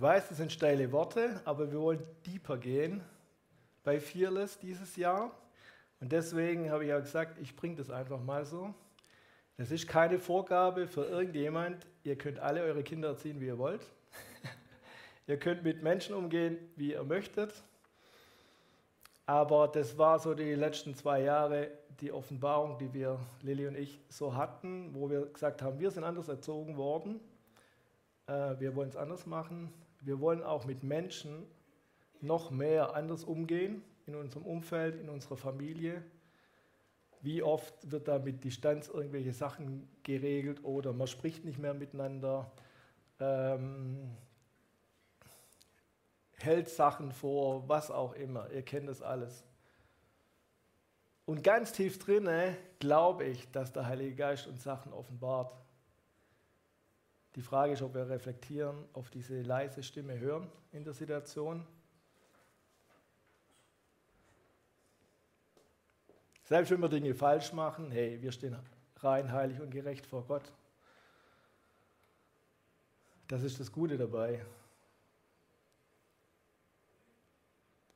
Ich 0.00 0.02
weiß, 0.02 0.30
das 0.30 0.38
sind 0.38 0.50
steile 0.50 0.90
Worte, 0.92 1.42
aber 1.44 1.70
wir 1.70 1.78
wollen 1.78 2.00
deeper 2.24 2.56
gehen 2.56 3.02
bei 3.84 4.00
Fearless 4.00 4.58
dieses 4.58 4.96
Jahr. 4.96 5.30
Und 6.00 6.10
deswegen 6.10 6.70
habe 6.70 6.84
ich 6.84 6.88
ja 6.88 6.98
gesagt, 6.98 7.38
ich 7.38 7.54
bringe 7.54 7.76
das 7.76 7.90
einfach 7.90 8.18
mal 8.18 8.46
so. 8.46 8.72
Es 9.58 9.70
ist 9.70 9.86
keine 9.86 10.18
Vorgabe 10.18 10.86
für 10.86 11.04
irgendjemand, 11.04 11.86
ihr 12.02 12.16
könnt 12.16 12.38
alle 12.38 12.62
eure 12.62 12.82
Kinder 12.82 13.08
erziehen, 13.08 13.42
wie 13.42 13.48
ihr 13.48 13.58
wollt. 13.58 13.82
ihr 15.26 15.38
könnt 15.38 15.64
mit 15.64 15.82
Menschen 15.82 16.14
umgehen, 16.14 16.56
wie 16.76 16.92
ihr 16.92 17.04
möchtet. 17.04 17.52
Aber 19.26 19.68
das 19.68 19.98
war 19.98 20.18
so 20.18 20.32
die 20.32 20.54
letzten 20.54 20.94
zwei 20.94 21.20
Jahre 21.24 21.72
die 22.00 22.10
Offenbarung, 22.10 22.78
die 22.78 22.94
wir, 22.94 23.20
Lilly 23.42 23.66
und 23.66 23.76
ich, 23.76 24.00
so 24.08 24.34
hatten, 24.34 24.94
wo 24.94 25.10
wir 25.10 25.26
gesagt 25.26 25.60
haben, 25.60 25.78
wir 25.78 25.90
sind 25.90 26.04
anders 26.04 26.28
erzogen 26.28 26.78
worden. 26.78 27.20
Äh, 28.26 28.58
wir 28.60 28.74
wollen 28.74 28.88
es 28.88 28.96
anders 28.96 29.26
machen. 29.26 29.70
Wir 30.00 30.20
wollen 30.20 30.42
auch 30.42 30.64
mit 30.64 30.82
Menschen 30.82 31.46
noch 32.20 32.50
mehr 32.50 32.94
anders 32.94 33.24
umgehen, 33.24 33.82
in 34.06 34.14
unserem 34.14 34.44
Umfeld, 34.44 35.00
in 35.00 35.08
unserer 35.08 35.36
Familie. 35.36 36.02
Wie 37.22 37.42
oft 37.42 37.90
wird 37.90 38.08
da 38.08 38.18
mit 38.18 38.44
Distanz 38.44 38.88
irgendwelche 38.88 39.32
Sachen 39.32 39.88
geregelt 40.02 40.64
oder 40.64 40.92
man 40.92 41.06
spricht 41.06 41.44
nicht 41.44 41.58
mehr 41.58 41.74
miteinander, 41.74 42.50
ähm, 43.18 44.16
hält 46.32 46.70
Sachen 46.70 47.12
vor, 47.12 47.68
was 47.68 47.90
auch 47.90 48.14
immer. 48.14 48.50
Ihr 48.50 48.62
kennt 48.62 48.88
das 48.88 49.02
alles. 49.02 49.44
Und 51.26 51.44
ganz 51.44 51.72
tief 51.72 51.98
drinne 51.98 52.56
glaube 52.78 53.24
ich, 53.24 53.50
dass 53.52 53.72
der 53.72 53.86
Heilige 53.86 54.16
Geist 54.16 54.46
uns 54.46 54.62
Sachen 54.62 54.92
offenbart. 54.92 55.54
Die 57.36 57.42
Frage 57.42 57.72
ist, 57.72 57.82
ob 57.82 57.94
wir 57.94 58.08
reflektieren, 58.08 58.84
auf 58.92 59.10
diese 59.10 59.42
leise 59.42 59.82
Stimme 59.82 60.18
hören 60.18 60.50
in 60.72 60.82
der 60.82 60.92
Situation. 60.92 61.64
Selbst 66.44 66.70
wenn 66.72 66.80
wir 66.80 66.88
Dinge 66.88 67.14
falsch 67.14 67.52
machen, 67.52 67.92
hey, 67.92 68.20
wir 68.20 68.32
stehen 68.32 68.56
rein, 68.96 69.30
heilig 69.30 69.60
und 69.60 69.70
gerecht 69.70 70.04
vor 70.06 70.24
Gott. 70.26 70.52
Das 73.28 73.44
ist 73.44 73.60
das 73.60 73.70
Gute 73.70 73.96
dabei. 73.96 74.44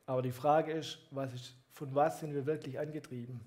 Aber 0.05 0.21
die 0.21 0.31
Frage 0.31 0.71
ist, 0.71 0.99
was 1.11 1.33
ist, 1.33 1.55
von 1.73 1.93
was 1.93 2.21
sind 2.21 2.33
wir 2.33 2.45
wirklich 2.45 2.79
angetrieben? 2.79 3.41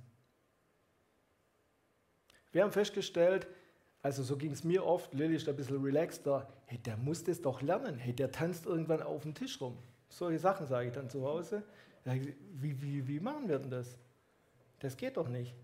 Wir 2.52 2.62
haben 2.62 2.72
festgestellt, 2.72 3.46
also 4.02 4.22
so 4.22 4.36
ging 4.36 4.52
es 4.52 4.64
mir 4.64 4.84
oft, 4.84 5.12
Lilly 5.12 5.36
ist 5.36 5.48
ein 5.48 5.56
bisschen 5.56 5.82
relaxter, 5.82 6.48
hey, 6.66 6.78
der 6.78 6.96
muss 6.96 7.24
das 7.24 7.40
doch 7.40 7.62
lernen, 7.62 7.98
hey, 7.98 8.12
der 8.12 8.30
tanzt 8.30 8.66
irgendwann 8.66 9.02
auf 9.02 9.22
dem 9.22 9.34
Tisch 9.34 9.60
rum. 9.60 9.76
Solche 10.08 10.38
Sachen 10.38 10.66
sage 10.66 10.88
ich 10.88 10.94
dann 10.94 11.10
zu 11.10 11.26
Hause. 11.26 11.62
Wie, 12.04 12.80
wie, 12.80 13.06
wie 13.06 13.20
machen 13.20 13.48
wir 13.48 13.58
denn 13.58 13.70
das? 13.70 13.98
Das 14.78 14.96
geht 14.96 15.16
doch 15.16 15.28
nicht. 15.28 15.54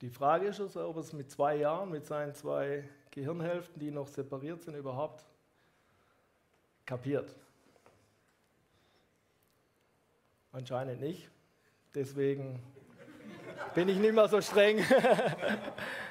Die 0.00 0.08
Frage 0.08 0.46
ist 0.46 0.60
also, 0.60 0.88
ob 0.88 0.96
es 0.96 1.12
mit 1.12 1.30
zwei 1.30 1.56
Jahren, 1.56 1.90
mit 1.90 2.06
seinen 2.06 2.34
zwei 2.34 2.88
Gehirnhälften, 3.10 3.78
die 3.78 3.90
noch 3.90 4.08
separiert 4.08 4.62
sind, 4.62 4.74
überhaupt 4.74 5.24
kapiert. 6.86 7.36
Anscheinend 10.52 11.00
nicht. 11.00 11.28
Deswegen 11.94 12.60
bin 13.74 13.88
ich 13.88 13.98
nicht 13.98 14.14
mehr 14.14 14.26
so 14.26 14.40
streng. 14.40 14.78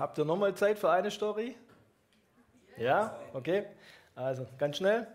Habt 0.00 0.16
ihr 0.16 0.24
nochmal 0.24 0.54
Zeit 0.54 0.78
für 0.78 0.90
eine 0.90 1.10
Story? 1.10 1.54
Ja, 2.78 3.20
okay. 3.34 3.66
Also 4.14 4.46
ganz 4.56 4.78
schnell. 4.78 5.06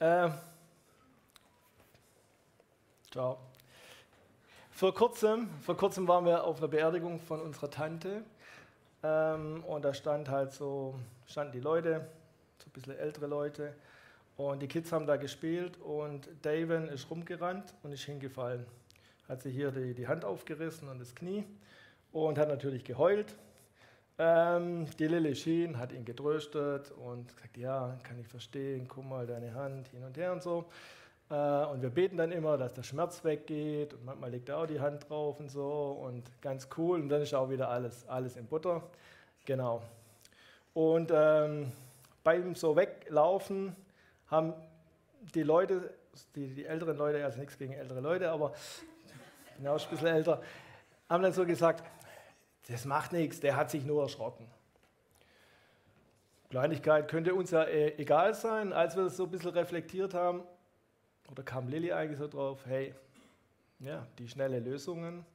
Äh, 0.00 0.30
ciao. 3.12 3.38
Vor 4.72 4.92
kurzem, 4.92 5.48
vor 5.60 5.76
kurzem 5.76 6.08
waren 6.08 6.24
wir 6.24 6.42
auf 6.42 6.58
einer 6.58 6.66
Beerdigung 6.66 7.20
von 7.20 7.40
unserer 7.40 7.70
Tante 7.70 8.24
ähm, 9.04 9.62
und 9.62 9.84
da 9.84 9.94
stand 9.94 10.28
halt 10.28 10.52
so, 10.52 10.98
standen 11.28 11.52
die 11.52 11.60
Leute, 11.60 12.04
so 12.58 12.66
ein 12.66 12.72
bisschen 12.72 12.98
ältere 12.98 13.28
Leute 13.28 13.72
und 14.36 14.60
die 14.60 14.66
Kids 14.66 14.90
haben 14.90 15.06
da 15.06 15.14
gespielt 15.14 15.76
und 15.80 16.28
Daven 16.42 16.88
ist 16.88 17.08
rumgerannt 17.08 17.72
und 17.84 17.92
ist 17.92 18.02
hingefallen. 18.02 18.66
Hat 19.28 19.42
sich 19.42 19.54
hier 19.54 19.70
die, 19.70 19.94
die 19.94 20.08
Hand 20.08 20.24
aufgerissen 20.24 20.88
und 20.88 20.98
das 20.98 21.14
Knie 21.14 21.44
und 22.10 22.36
hat 22.36 22.48
natürlich 22.48 22.82
geheult 22.82 23.36
ähm, 24.18 24.86
die 24.98 25.06
Lilly 25.06 25.34
Sheen 25.36 25.78
hat 25.78 25.92
ihn 25.92 26.04
getröstet 26.04 26.90
und 26.90 27.34
gesagt, 27.36 27.56
ja, 27.56 27.96
kann 28.02 28.18
ich 28.18 28.26
verstehen, 28.26 28.86
guck 28.88 29.08
mal 29.08 29.26
deine 29.26 29.54
Hand 29.54 29.88
hin 29.88 30.02
und 30.02 30.16
her 30.16 30.32
und 30.32 30.42
so. 30.42 30.64
Äh, 31.30 31.34
und 31.34 31.82
wir 31.82 31.90
beten 31.90 32.16
dann 32.16 32.32
immer, 32.32 32.58
dass 32.58 32.74
der 32.74 32.82
Schmerz 32.82 33.22
weggeht 33.22 33.94
und 33.94 34.04
manchmal 34.04 34.30
legt 34.30 34.48
er 34.48 34.58
auch 34.58 34.66
die 34.66 34.80
Hand 34.80 35.08
drauf 35.08 35.38
und 35.38 35.50
so 35.50 36.00
und 36.02 36.24
ganz 36.40 36.68
cool 36.76 37.00
und 37.00 37.08
dann 37.08 37.22
ist 37.22 37.32
auch 37.34 37.48
wieder 37.48 37.68
alles, 37.68 38.08
alles 38.08 38.36
in 38.36 38.46
Butter. 38.46 38.82
Genau. 39.44 39.82
Und 40.74 41.12
ähm, 41.14 41.70
beim 42.24 42.54
so 42.54 42.74
weglaufen 42.74 43.76
haben 44.26 44.52
die 45.34 45.42
Leute, 45.42 45.94
die, 46.34 46.54
die 46.54 46.64
älteren 46.64 46.96
Leute, 46.96 47.24
also 47.24 47.38
nichts 47.38 47.56
gegen 47.56 47.72
ältere 47.72 48.00
Leute, 48.00 48.30
aber 48.30 48.52
genau 49.58 49.74
ein 49.74 49.90
bisschen 49.90 50.06
älter, 50.08 50.42
haben 51.08 51.22
dann 51.22 51.32
so 51.32 51.46
gesagt, 51.46 51.84
das 52.68 52.84
macht 52.84 53.12
nichts, 53.12 53.40
der 53.40 53.56
hat 53.56 53.70
sich 53.70 53.84
nur 53.84 54.02
erschrocken. 54.02 54.48
Kleinigkeit 56.50 57.08
könnte 57.08 57.34
uns 57.34 57.50
ja 57.50 57.64
äh, 57.64 57.94
egal 57.96 58.34
sein, 58.34 58.72
als 58.72 58.96
wir 58.96 59.04
das 59.04 59.16
so 59.16 59.24
ein 59.24 59.30
bisschen 59.30 59.50
reflektiert 59.50 60.14
haben, 60.14 60.42
oder 61.30 61.42
kam 61.42 61.68
Lilly 61.68 61.92
eigentlich 61.92 62.18
so 62.18 62.28
drauf, 62.28 62.64
hey, 62.66 62.94
ja, 63.80 64.06
die 64.18 64.28
schnelle 64.28 64.60
Lösungen, 64.60 65.26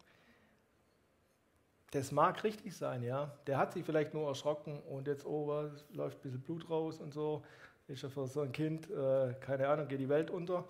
das 1.92 2.12
mag 2.12 2.44
richtig 2.44 2.76
sein, 2.76 3.04
ja. 3.04 3.32
Der 3.46 3.60
hat 3.60 3.74
sich 3.74 3.86
vielleicht 3.86 4.16
nur 4.16 4.28
erschrocken 4.28 4.82
und 4.82 5.08
jetzt, 5.08 5.26
oh, 5.26 5.48
was, 5.48 5.86
läuft 5.92 6.18
ein 6.18 6.22
bisschen 6.24 6.42
Blut 6.42 6.68
raus 6.68 7.00
und 7.00 7.14
so. 7.14 7.44
Ist 7.88 8.02
ja 8.02 8.10
für 8.10 8.26
so 8.26 8.42
ein 8.42 8.52
Kind, 8.52 8.90
äh, 8.90 9.36
keine 9.40 9.68
Ahnung, 9.68 9.88
geht 9.88 10.00
die 10.00 10.10
Welt 10.10 10.32
unter. 10.32 10.66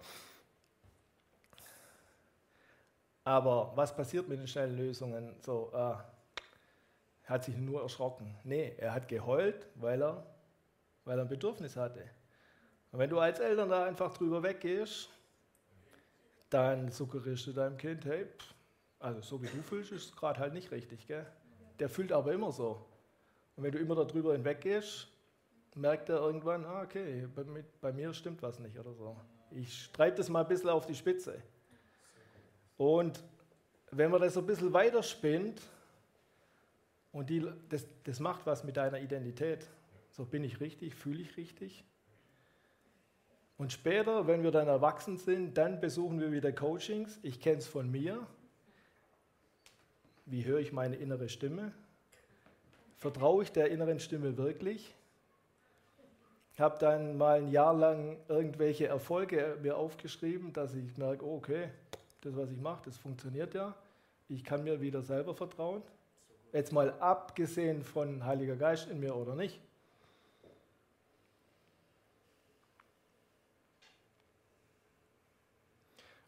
Aber 3.23 3.71
was 3.75 3.95
passiert 3.95 4.27
mit 4.27 4.39
den 4.39 4.47
schnellen 4.47 4.75
Lösungen? 4.75 5.35
So, 5.39 5.71
äh, 5.73 5.95
er 7.25 7.29
hat 7.35 7.45
sich 7.45 7.57
nur 7.57 7.81
erschrocken. 7.81 8.35
Nee, 8.43 8.75
er 8.77 8.93
hat 8.93 9.07
geheult, 9.07 9.67
weil 9.75 10.01
er, 10.01 10.25
weil 11.05 11.17
er 11.17 11.23
ein 11.23 11.29
Bedürfnis 11.29 11.75
hatte. 11.75 12.03
Und 12.91 12.99
wenn 12.99 13.09
du 13.09 13.19
als 13.19 13.39
Eltern 13.39 13.69
da 13.69 13.85
einfach 13.85 14.13
drüber 14.13 14.43
weggehst, 14.43 15.09
dann 16.49 16.91
suggerierst 16.91 17.47
du 17.47 17.53
deinem 17.53 17.77
Kind, 17.77 18.05
hey, 18.05 18.25
pff, 18.25 18.53
also 18.99 19.21
so 19.21 19.41
wie 19.41 19.47
du 19.47 19.61
fühlst, 19.63 19.91
ist 19.91 20.05
es 20.05 20.15
gerade 20.15 20.39
halt 20.39 20.53
nicht 20.53 20.71
richtig. 20.71 21.07
Gell? 21.07 21.25
Der 21.79 21.89
fühlt 21.89 22.11
aber 22.11 22.31
immer 22.33 22.51
so. 22.51 22.85
Und 23.55 23.63
wenn 23.63 23.71
du 23.71 23.79
immer 23.79 23.95
darüber 23.95 24.33
hinweggehst, 24.33 25.07
merkt 25.75 26.09
er 26.09 26.17
irgendwann, 26.17 26.65
ah, 26.65 26.83
okay, 26.83 27.27
bei, 27.35 27.43
bei 27.81 27.91
mir 27.91 28.13
stimmt 28.13 28.41
was 28.41 28.59
nicht 28.59 28.77
oder 28.77 28.93
so. 28.93 29.17
Ich 29.51 29.91
treibe 29.91 30.17
das 30.17 30.29
mal 30.29 30.41
ein 30.41 30.47
bisschen 30.47 30.69
auf 30.69 30.85
die 30.85 30.95
Spitze. 30.95 31.41
Und 32.77 33.23
wenn 33.91 34.11
man 34.11 34.21
das 34.21 34.33
so 34.33 34.39
ein 34.39 34.45
bisschen 34.45 34.73
weiterspinnt, 34.73 35.61
und 37.13 37.29
die, 37.29 37.47
das, 37.69 37.85
das 38.03 38.19
macht 38.19 38.45
was 38.45 38.63
mit 38.63 38.75
deiner 38.75 38.99
Identität. 38.99 39.69
So 40.09 40.25
bin 40.25 40.43
ich 40.43 40.59
richtig, 40.59 40.95
fühle 40.95 41.21
ich 41.21 41.37
richtig. 41.37 41.85
Und 43.57 43.71
später, 43.71 44.27
wenn 44.27 44.43
wir 44.43 44.51
dann 44.51 44.67
erwachsen 44.67 45.17
sind, 45.17 45.57
dann 45.57 45.79
besuchen 45.79 46.19
wir 46.19 46.31
wieder 46.31 46.51
Coachings. 46.51 47.19
Ich 47.21 47.39
kenne 47.39 47.59
es 47.59 47.67
von 47.67 47.89
mir. 47.89 48.25
Wie 50.25 50.43
höre 50.43 50.59
ich 50.59 50.73
meine 50.73 50.95
innere 50.95 51.29
Stimme? 51.29 51.71
Vertraue 52.97 53.43
ich 53.43 53.51
der 53.51 53.69
inneren 53.69 53.99
Stimme 53.99 54.37
wirklich? 54.37 54.95
Ich 56.53 56.59
habe 56.59 56.77
dann 56.79 57.17
mal 57.17 57.39
ein 57.39 57.47
Jahr 57.47 57.73
lang 57.73 58.17
irgendwelche 58.27 58.87
Erfolge 58.87 59.57
mir 59.61 59.77
aufgeschrieben, 59.77 60.51
dass 60.53 60.73
ich 60.73 60.97
merke, 60.97 61.25
okay, 61.25 61.69
das, 62.21 62.35
was 62.35 62.49
ich 62.51 62.59
mache, 62.59 62.83
das 62.85 62.97
funktioniert 62.97 63.53
ja. 63.53 63.75
Ich 64.29 64.43
kann 64.43 64.63
mir 64.63 64.81
wieder 64.81 65.01
selber 65.01 65.35
vertrauen. 65.35 65.83
Jetzt 66.53 66.71
mal 66.71 66.93
abgesehen 66.99 67.83
von 67.83 68.23
Heiliger 68.23 68.55
Geist 68.55 68.87
in 68.87 68.99
mir 68.99 69.15
oder 69.15 69.35
nicht. 69.35 69.59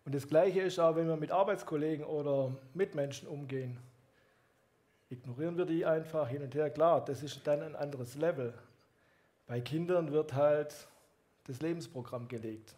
Und 0.04 0.14
das 0.14 0.28
Gleiche 0.28 0.62
ist 0.62 0.80
auch, 0.80 0.96
wenn 0.96 1.08
wir 1.08 1.16
mit 1.16 1.32
Arbeitskollegen 1.32 2.06
oder 2.06 2.52
Mitmenschen 2.74 3.28
umgehen. 3.28 3.78
Ignorieren 5.10 5.58
wir 5.58 5.66
die 5.66 5.86
einfach 5.86 6.28
hin 6.28 6.42
und 6.42 6.54
her. 6.56 6.72
Klar, 6.72 7.06
das 7.06 7.22
ist 7.22 7.46
dann 7.46 7.62
ein 7.62 7.76
anderes 7.76 8.16
Level. 8.16 8.54
Bei 9.46 9.62
Kindern 9.62 10.12
wird 10.12 10.34
halt 10.34 10.88
das 11.46 11.62
Lebensprogramm 11.62 12.28
gelegt. 12.28 12.76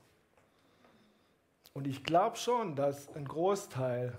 Und 1.73 1.87
ich 1.87 2.03
glaube 2.03 2.35
schon, 2.35 2.75
dass 2.75 3.13
ein 3.15 3.25
Großteil 3.25 4.17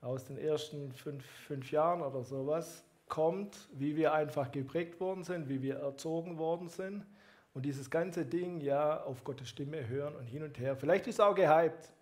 aus 0.00 0.24
den 0.24 0.38
ersten 0.38 0.92
fünf, 0.92 1.24
fünf 1.46 1.70
Jahren 1.70 2.02
oder 2.02 2.22
sowas 2.22 2.84
kommt, 3.08 3.68
wie 3.72 3.96
wir 3.96 4.12
einfach 4.12 4.50
geprägt 4.52 5.00
worden 5.00 5.24
sind, 5.24 5.48
wie 5.48 5.62
wir 5.62 5.76
erzogen 5.76 6.38
worden 6.38 6.68
sind. 6.68 7.04
Und 7.54 7.64
dieses 7.64 7.90
ganze 7.90 8.24
Ding, 8.24 8.60
ja, 8.60 9.02
auf 9.02 9.24
Gottes 9.24 9.48
Stimme 9.48 9.88
hören 9.88 10.14
und 10.14 10.26
hin 10.26 10.42
und 10.42 10.58
her. 10.58 10.76
Vielleicht 10.76 11.06
ist 11.06 11.16
es 11.16 11.20
auch 11.20 11.34
gehypt. 11.34 11.92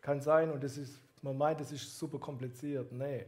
Kann 0.00 0.20
sein 0.20 0.50
und 0.50 0.64
das 0.64 0.78
ist, 0.78 1.00
man 1.22 1.36
meint, 1.36 1.60
es 1.60 1.70
ist 1.70 1.98
super 1.98 2.18
kompliziert. 2.18 2.90
Nee. 2.90 3.26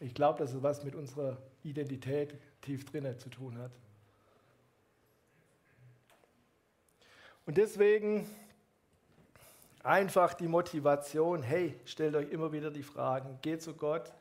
Ich 0.00 0.14
glaube, 0.14 0.38
dass 0.38 0.52
es 0.52 0.62
was 0.62 0.84
mit 0.84 0.94
unserer 0.94 1.38
Identität 1.62 2.36
tief 2.60 2.84
drinnen 2.84 3.18
zu 3.18 3.30
tun 3.30 3.56
hat. 3.58 3.70
Und 7.46 7.56
deswegen 7.56 8.26
einfach 9.84 10.34
die 10.34 10.48
Motivation, 10.48 11.42
hey, 11.42 11.78
stellt 11.84 12.16
euch 12.16 12.30
immer 12.30 12.50
wieder 12.52 12.70
die 12.70 12.82
Fragen, 12.82 13.38
geht 13.42 13.62
zu 13.62 13.74
Gott. 13.74 14.12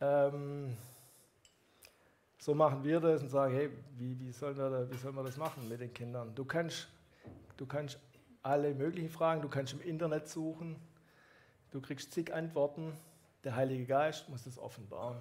Ähm, 0.00 0.76
so 2.38 2.54
machen 2.54 2.84
wir 2.84 3.00
das 3.00 3.22
und 3.22 3.30
sagen, 3.30 3.54
hey, 3.54 3.70
wie, 3.96 4.18
wie, 4.20 4.32
sollen 4.32 4.56
wir, 4.56 4.90
wie 4.90 4.96
sollen 4.96 5.14
wir 5.14 5.24
das 5.24 5.36
machen 5.36 5.68
mit 5.68 5.80
den 5.80 5.92
Kindern? 5.92 6.34
Du 6.34 6.44
kannst, 6.44 6.88
du 7.56 7.66
kannst 7.66 7.98
alle 8.42 8.74
möglichen 8.74 9.08
Fragen, 9.08 9.40
du 9.40 9.48
kannst 9.48 9.72
im 9.72 9.80
Internet 9.80 10.28
suchen, 10.28 10.76
du 11.70 11.80
kriegst 11.80 12.12
zig 12.12 12.32
Antworten, 12.32 12.92
der 13.44 13.56
Heilige 13.56 13.86
Geist 13.86 14.28
muss 14.28 14.44
das 14.44 14.58
offenbaren. 14.58 15.20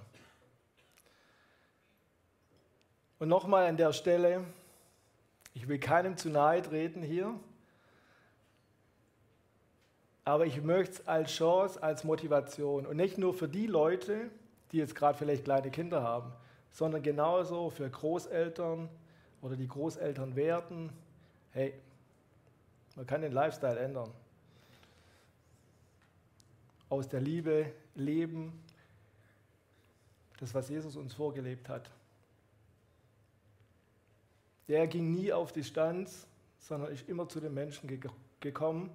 Und 3.19 3.29
nochmal 3.29 3.67
an 3.67 3.77
der 3.77 3.93
Stelle, 3.93 4.43
ich 5.53 5.67
will 5.67 5.79
keinem 5.79 6.17
zu 6.17 6.29
nahe 6.29 6.61
treten 6.61 7.03
hier, 7.03 7.39
aber 10.23 10.45
ich 10.45 10.61
möchte 10.61 10.93
es 10.95 11.07
als 11.07 11.31
Chance, 11.31 11.81
als 11.81 12.03
Motivation 12.03 12.85
und 12.85 12.97
nicht 12.97 13.17
nur 13.17 13.33
für 13.33 13.47
die 13.47 13.67
Leute, 13.67 14.29
die 14.71 14.77
jetzt 14.77 14.95
gerade 14.95 15.17
vielleicht 15.17 15.43
kleine 15.45 15.71
Kinder 15.71 16.03
haben, 16.03 16.31
sondern 16.71 17.01
genauso 17.01 17.69
für 17.69 17.89
Großeltern 17.89 18.87
oder 19.41 19.55
die 19.55 19.67
Großeltern 19.67 20.35
werden. 20.35 20.91
Hey, 21.51 21.73
man 22.95 23.07
kann 23.07 23.21
den 23.21 23.31
Lifestyle 23.31 23.79
ändern. 23.79 24.11
Aus 26.89 27.09
der 27.09 27.21
Liebe 27.21 27.71
leben, 27.95 28.63
das, 30.39 30.53
was 30.53 30.69
Jesus 30.69 30.95
uns 30.95 31.13
vorgelebt 31.13 31.67
hat. 31.69 31.89
Der 34.67 34.87
ging 34.87 35.13
nie 35.13 35.33
auf 35.33 35.51
Distanz, 35.51 36.27
sondern 36.59 36.91
ist 36.91 37.07
immer 37.09 37.27
zu 37.27 37.39
den 37.39 37.53
Menschen 37.53 37.87
ge 37.87 37.99
gekommen 38.39 38.89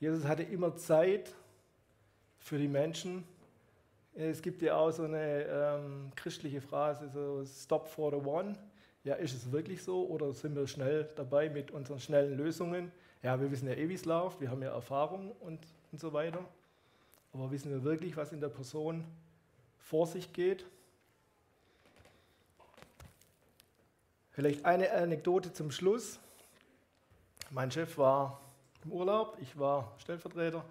Jesus 0.00 0.24
hatte 0.24 0.42
immer 0.42 0.74
Zeit 0.76 1.30
für 2.38 2.56
die 2.56 2.68
Menschen. 2.68 3.22
Es 4.14 4.40
gibt 4.40 4.62
ja 4.62 4.76
auch 4.76 4.90
so 4.90 5.04
eine 5.04 5.44
ähm, 5.44 6.10
christliche 6.16 6.62
Phrase, 6.62 7.10
so 7.10 7.44
Stop 7.44 7.86
for 7.86 8.10
the 8.10 8.26
One. 8.26 8.56
Ja, 9.04 9.14
ist 9.16 9.34
es 9.34 9.52
wirklich 9.52 9.82
so 9.82 10.06
oder 10.06 10.32
sind 10.32 10.56
wir 10.56 10.66
schnell 10.66 11.06
dabei 11.16 11.50
mit 11.50 11.70
unseren 11.70 12.00
schnellen 12.00 12.36
Lösungen? 12.38 12.90
Ja, 13.22 13.38
wir 13.38 13.50
wissen 13.50 13.68
ja 13.68 13.74
eh, 13.74 13.90
wie 13.90 13.94
es 13.94 14.06
läuft, 14.06 14.40
wir 14.40 14.50
haben 14.50 14.62
ja 14.62 14.72
Erfahrung 14.72 15.32
und, 15.40 15.60
und 15.92 16.00
so 16.00 16.14
weiter. 16.14 16.46
Aber 17.34 17.50
wissen 17.50 17.70
wir 17.70 17.84
wirklich, 17.84 18.16
was 18.16 18.32
in 18.32 18.40
der 18.40 18.48
Person 18.48 19.04
vor 19.78 20.06
sich 20.06 20.32
geht? 20.32 20.64
Vielleicht 24.30 24.64
eine 24.64 24.90
Anekdote 24.92 25.52
zum 25.52 25.70
Schluss. 25.70 26.18
Mein 27.50 27.70
Chef 27.70 27.98
war 27.98 28.40
im 28.84 28.92
Urlaub. 28.92 29.36
Ich 29.40 29.58
war 29.58 29.94
Stellvertreter. 29.98 30.64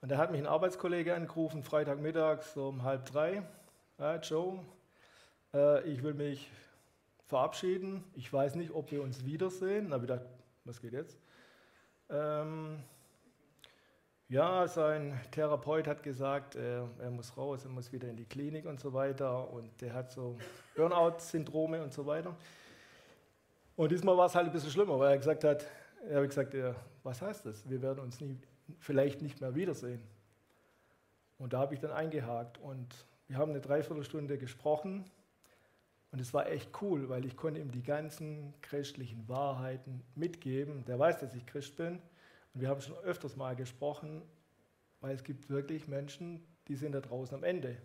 Und 0.00 0.10
da 0.10 0.18
hat 0.18 0.30
mich 0.30 0.40
ein 0.40 0.46
Arbeitskollege 0.46 1.14
angerufen, 1.14 1.62
Freitagmittag, 1.62 2.42
so 2.42 2.68
um 2.68 2.82
halb 2.82 3.06
drei. 3.06 3.42
Ja, 3.98 4.16
Joe, 4.16 4.60
äh, 5.54 5.82
ich 5.88 6.02
will 6.02 6.14
mich 6.14 6.50
verabschieden. 7.26 8.04
Ich 8.14 8.32
weiß 8.32 8.54
nicht, 8.56 8.72
ob 8.72 8.90
wir 8.90 9.02
uns 9.02 9.24
wiedersehen. 9.24 9.88
Da 9.88 9.94
habe 9.94 10.04
ich 10.04 10.10
gedacht, 10.10 10.26
was 10.64 10.80
geht 10.80 10.92
jetzt? 10.92 11.18
Ähm, 12.10 12.82
ja, 14.28 14.66
sein 14.66 15.20
Therapeut 15.30 15.86
hat 15.86 16.02
gesagt, 16.02 16.56
er, 16.56 16.88
er, 16.98 17.10
muss 17.10 17.36
raus, 17.36 17.64
er 17.64 17.70
muss 17.70 17.92
wieder 17.92 18.08
in 18.08 18.16
die 18.16 18.24
Klinik 18.24 18.66
und 18.66 18.80
so 18.80 18.92
weiter. 18.92 19.50
Und 19.50 19.80
der 19.80 19.94
hat 19.94 20.10
so 20.10 20.36
Burnout-Syndrome 20.76 21.82
und 21.82 21.92
so 21.92 22.04
weiter. 22.04 22.34
Und 23.76 23.90
diesmal 23.90 24.16
war 24.16 24.26
es 24.26 24.34
halt 24.34 24.46
ein 24.46 24.52
bisschen 24.52 24.70
schlimmer, 24.70 24.98
weil 24.98 25.12
er 25.12 25.18
gesagt 25.18 25.44
hat, 25.44 25.66
er 26.08 26.22
hat 26.22 26.28
gesagt, 26.28 26.54
was 27.02 27.22
heißt 27.22 27.46
das? 27.46 27.68
Wir 27.68 27.82
werden 27.82 28.00
uns 28.00 28.20
nie, 28.20 28.38
vielleicht 28.78 29.22
nicht 29.22 29.40
mehr 29.40 29.54
wiedersehen. 29.54 30.02
Und 31.38 31.52
da 31.52 31.58
habe 31.58 31.74
ich 31.74 31.80
dann 31.80 31.90
eingehakt 31.90 32.58
und 32.58 33.06
wir 33.26 33.38
haben 33.38 33.50
eine 33.50 33.60
Dreiviertelstunde 33.60 34.38
gesprochen 34.38 35.04
und 36.12 36.20
es 36.20 36.32
war 36.32 36.48
echt 36.48 36.70
cool, 36.80 37.08
weil 37.08 37.24
ich 37.24 37.36
konnte 37.36 37.60
ihm 37.60 37.72
die 37.72 37.82
ganzen 37.82 38.54
christlichen 38.60 39.28
Wahrheiten 39.28 40.02
mitgeben. 40.14 40.84
Der 40.84 40.98
weiß, 40.98 41.18
dass 41.18 41.34
ich 41.34 41.44
Christ 41.44 41.76
bin 41.76 42.00
und 42.54 42.60
wir 42.60 42.68
haben 42.68 42.80
schon 42.80 42.96
öfters 42.98 43.36
mal 43.36 43.56
gesprochen, 43.56 44.22
weil 45.00 45.14
es 45.14 45.24
gibt 45.24 45.50
wirklich 45.50 45.88
Menschen, 45.88 46.46
die 46.68 46.76
sind 46.76 46.92
da 46.92 47.00
draußen 47.00 47.36
am 47.36 47.42
Ende. 47.42 47.76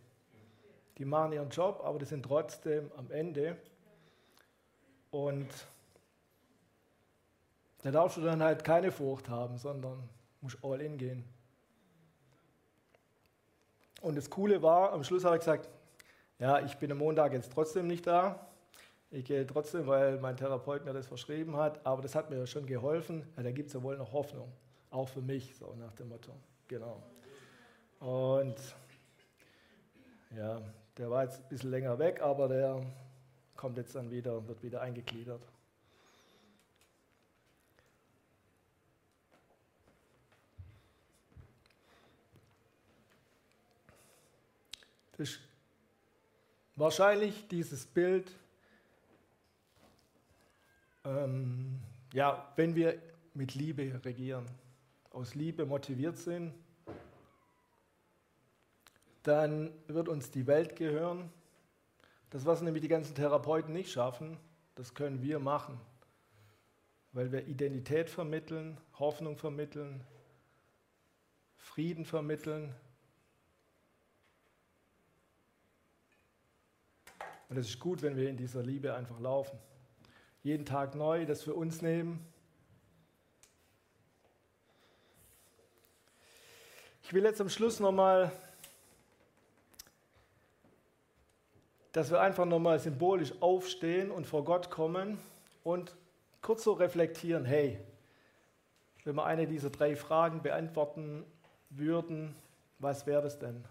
Die 0.97 1.05
machen 1.05 1.31
ihren 1.31 1.49
Job, 1.49 1.81
aber 1.83 1.97
die 1.97 2.05
sind 2.05 2.23
trotzdem 2.23 2.91
am 2.97 3.09
Ende. 3.09 3.57
Und 5.11 5.47
da 7.81 7.91
darfst 7.91 8.17
du 8.17 8.21
dann 8.21 8.43
halt 8.43 8.63
keine 8.63 8.91
Furcht 8.91 9.29
haben, 9.29 9.57
sondern 9.57 10.07
musst 10.41 10.57
all 10.63 10.81
in 10.81 10.97
gehen. 10.97 11.23
Und 14.01 14.15
das 14.15 14.29
Coole 14.29 14.61
war, 14.61 14.93
am 14.93 15.03
Schluss 15.03 15.25
habe 15.25 15.35
ich 15.35 15.41
gesagt, 15.41 15.69
ja, 16.39 16.59
ich 16.59 16.77
bin 16.77 16.91
am 16.91 16.99
Montag 16.99 17.33
jetzt 17.33 17.51
trotzdem 17.51 17.87
nicht 17.87 18.07
da. 18.07 18.47
Ich 19.11 19.25
gehe 19.25 19.45
trotzdem, 19.45 19.87
weil 19.87 20.19
mein 20.19 20.37
Therapeut 20.37 20.85
mir 20.85 20.93
das 20.93 21.07
verschrieben 21.07 21.57
hat, 21.57 21.85
aber 21.85 22.01
das 22.01 22.15
hat 22.15 22.29
mir 22.29 22.45
schon 22.47 22.65
geholfen. 22.65 23.25
Ja, 23.35 23.43
da 23.43 23.51
gibt 23.51 23.67
es 23.67 23.73
ja 23.73 23.81
wohl 23.81 23.97
noch 23.97 24.13
Hoffnung, 24.13 24.51
auch 24.91 25.09
für 25.09 25.21
mich, 25.21 25.55
so 25.55 25.73
nach 25.79 25.93
dem 25.93 26.09
Motto. 26.09 26.31
Genau. 26.67 27.01
Und 27.99 28.55
ja, 30.37 30.61
der 30.97 31.09
war 31.09 31.23
jetzt 31.23 31.41
ein 31.41 31.49
bisschen 31.49 31.71
länger 31.71 31.97
weg, 31.97 32.21
aber 32.21 32.47
der 32.47 32.81
kommt 33.55 33.77
jetzt 33.77 33.95
dann 33.95 34.11
wieder, 34.11 34.47
wird 34.47 34.61
wieder 34.63 34.81
eingegliedert. 34.81 35.41
Ist 45.19 45.39
wahrscheinlich 46.75 47.47
dieses 47.47 47.85
Bild, 47.85 48.31
ähm, 51.05 51.79
ja, 52.13 52.51
wenn 52.55 52.75
wir 52.75 53.01
mit 53.33 53.55
Liebe 53.55 53.99
regieren, 54.03 54.45
aus 55.11 55.35
Liebe 55.35 55.65
motiviert 55.65 56.17
sind, 56.17 56.53
dann 59.23 59.73
wird 59.87 60.07
uns 60.07 60.31
die 60.31 60.47
Welt 60.47 60.75
gehören. 60.75 61.31
Das, 62.29 62.45
was 62.45 62.61
nämlich 62.61 62.81
die 62.81 62.87
ganzen 62.87 63.15
Therapeuten 63.15 63.73
nicht 63.73 63.91
schaffen, 63.91 64.37
das 64.75 64.93
können 64.93 65.21
wir 65.21 65.39
machen, 65.39 65.79
weil 67.11 67.31
wir 67.31 67.47
Identität 67.47 68.09
vermitteln, 68.09 68.77
Hoffnung 68.97 69.37
vermitteln, 69.37 70.03
Frieden 71.57 72.05
vermitteln, 72.05 72.73
Und 77.49 77.57
es 77.57 77.67
ist 77.67 77.79
gut, 77.79 78.03
wenn 78.03 78.15
wir 78.15 78.29
in 78.29 78.37
dieser 78.37 78.61
Liebe 78.61 78.93
einfach 78.93 79.19
laufen. 79.19 79.57
Jeden 80.43 80.65
Tag 80.65 80.93
neu 80.95 81.25
das 81.25 81.43
für 81.43 81.55
uns 81.55 81.81
nehmen. 81.81 82.23
Ich 87.01 87.11
will 87.11 87.23
jetzt 87.23 87.41
am 87.41 87.49
Schluss 87.49 87.79
nochmal, 87.79 88.31
dass 91.91 92.11
wir 92.11 92.21
einfach 92.21 92.45
nochmal 92.45 92.77
symbolisch 92.79 93.33
aufstehen 93.41 94.11
und 94.11 94.27
vor 94.27 94.45
Gott 94.45 94.69
kommen 94.69 95.19
und 95.63 95.95
kurz 96.43 96.63
so 96.63 96.73
reflektieren, 96.73 97.45
hey, 97.45 97.79
wenn 99.05 99.15
wir 99.15 99.25
eine 99.25 99.47
dieser 99.47 99.71
drei 99.71 99.95
Fragen 99.95 100.43
beantworten 100.43 101.25
würden, 101.71 102.35
was 102.77 103.07
wäre 103.07 103.23
das 103.23 103.39
denn? 103.39 103.65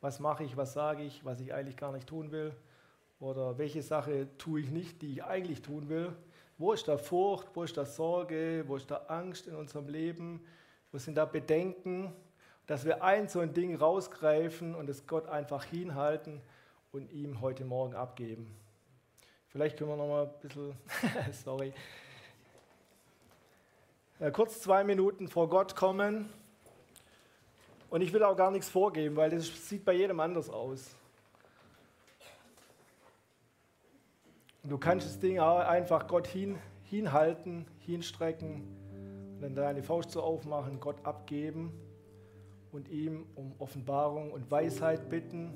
Was 0.00 0.20
mache 0.20 0.42
ich, 0.42 0.56
was 0.56 0.72
sage 0.72 1.02
ich, 1.02 1.22
was 1.22 1.40
ich 1.40 1.52
eigentlich 1.52 1.76
gar 1.76 1.92
nicht 1.92 2.06
tun 2.06 2.32
will? 2.32 2.56
Oder 3.24 3.56
welche 3.56 3.80
Sache 3.80 4.28
tue 4.36 4.60
ich 4.60 4.70
nicht, 4.70 5.00
die 5.00 5.14
ich 5.14 5.24
eigentlich 5.24 5.62
tun 5.62 5.88
will? 5.88 6.12
Wo 6.58 6.74
ist 6.74 6.86
da 6.86 6.98
Furcht? 6.98 7.48
Wo 7.54 7.62
ist 7.62 7.74
da 7.74 7.86
Sorge? 7.86 8.64
Wo 8.66 8.76
ist 8.76 8.90
da 8.90 8.96
Angst 9.08 9.46
in 9.46 9.56
unserem 9.56 9.88
Leben? 9.88 10.44
Wo 10.92 10.98
sind 10.98 11.14
da 11.14 11.24
Bedenken? 11.24 12.12
Dass 12.66 12.84
wir 12.84 13.02
ein 13.02 13.26
so 13.28 13.40
ein 13.40 13.54
Ding 13.54 13.76
rausgreifen 13.76 14.74
und 14.74 14.90
es 14.90 15.06
Gott 15.06 15.26
einfach 15.26 15.64
hinhalten 15.64 16.42
und 16.92 17.10
ihm 17.12 17.40
heute 17.40 17.64
Morgen 17.64 17.94
abgeben. 17.94 18.54
Vielleicht 19.48 19.78
können 19.78 19.88
wir 19.92 19.96
noch 19.96 20.08
mal 20.08 20.26
ein 20.26 20.40
bisschen, 20.42 20.74
sorry, 21.32 21.72
kurz 24.34 24.60
zwei 24.60 24.84
Minuten 24.84 25.28
vor 25.28 25.48
Gott 25.48 25.74
kommen 25.74 26.28
Und 27.88 28.02
ich 28.02 28.12
will 28.12 28.22
auch 28.22 28.36
gar 28.36 28.50
nichts 28.50 28.68
vorgeben, 28.68 29.16
weil 29.16 29.30
das 29.30 29.46
sieht 29.66 29.82
bei 29.82 29.94
jedem 29.94 30.20
anders 30.20 30.50
aus. 30.50 30.94
Du 34.70 34.78
kannst 34.78 35.06
das 35.06 35.18
Ding 35.18 35.38
auch 35.38 35.58
einfach 35.58 36.06
Gott 36.06 36.26
hin, 36.26 36.58
hinhalten, 36.82 37.66
hinstrecken 37.78 38.62
und 39.34 39.42
dann 39.42 39.54
deine 39.54 39.82
Faust 39.82 40.10
so 40.10 40.22
aufmachen, 40.22 40.80
Gott 40.80 41.04
abgeben 41.04 41.72
und 42.72 42.88
ihm 42.88 43.26
um 43.34 43.52
Offenbarung 43.58 44.32
und 44.32 44.50
Weisheit 44.50 45.08
bitten, 45.08 45.52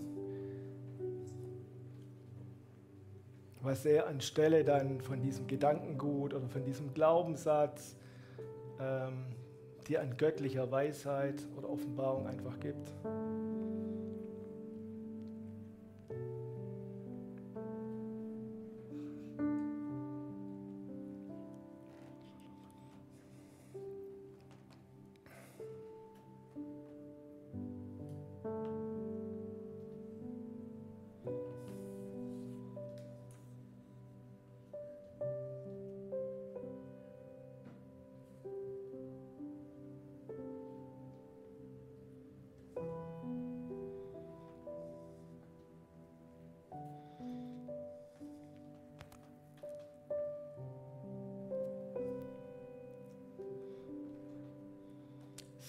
was 3.61 3.85
er 3.85 4.07
anstelle 4.07 4.63
dann 4.63 5.01
von 5.01 5.21
diesem 5.21 5.47
Gedankengut 5.47 6.33
oder 6.33 6.49
von 6.49 6.65
diesem 6.65 6.95
Glaubenssatz 6.95 7.97
ähm, 8.81 9.25
dir 9.89 10.01
an 10.01 10.17
göttlicher 10.17 10.71
Weisheit 10.71 11.47
oder 11.57 11.69
Offenbarung 11.69 12.27
einfach 12.27 12.61
gibt. 12.61 12.93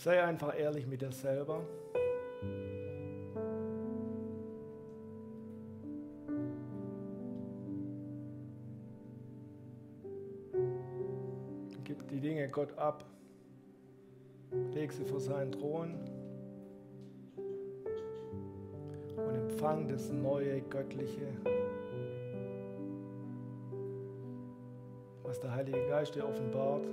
Sei 0.02 0.24
einfach 0.24 0.58
ehrlich 0.58 0.88
mit 0.88 1.02
dir 1.02 1.12
selber. 1.12 1.60
Gib 11.84 12.08
die 12.08 12.22
Dinge 12.22 12.48
Gott 12.48 12.78
ab. 12.78 13.04
Leg 14.74 14.94
sie 14.94 15.04
vor 15.04 15.20
seinen 15.20 15.52
Thron. 15.52 15.96
Und 19.18 19.36
empfang 19.36 19.90
das 19.90 20.10
neue 20.14 20.62
Göttliche, 20.62 21.28
was 25.24 25.42
der 25.42 25.54
Heilige 25.54 25.86
Geist 25.90 26.16
dir 26.16 26.26
offenbart. 26.26 26.88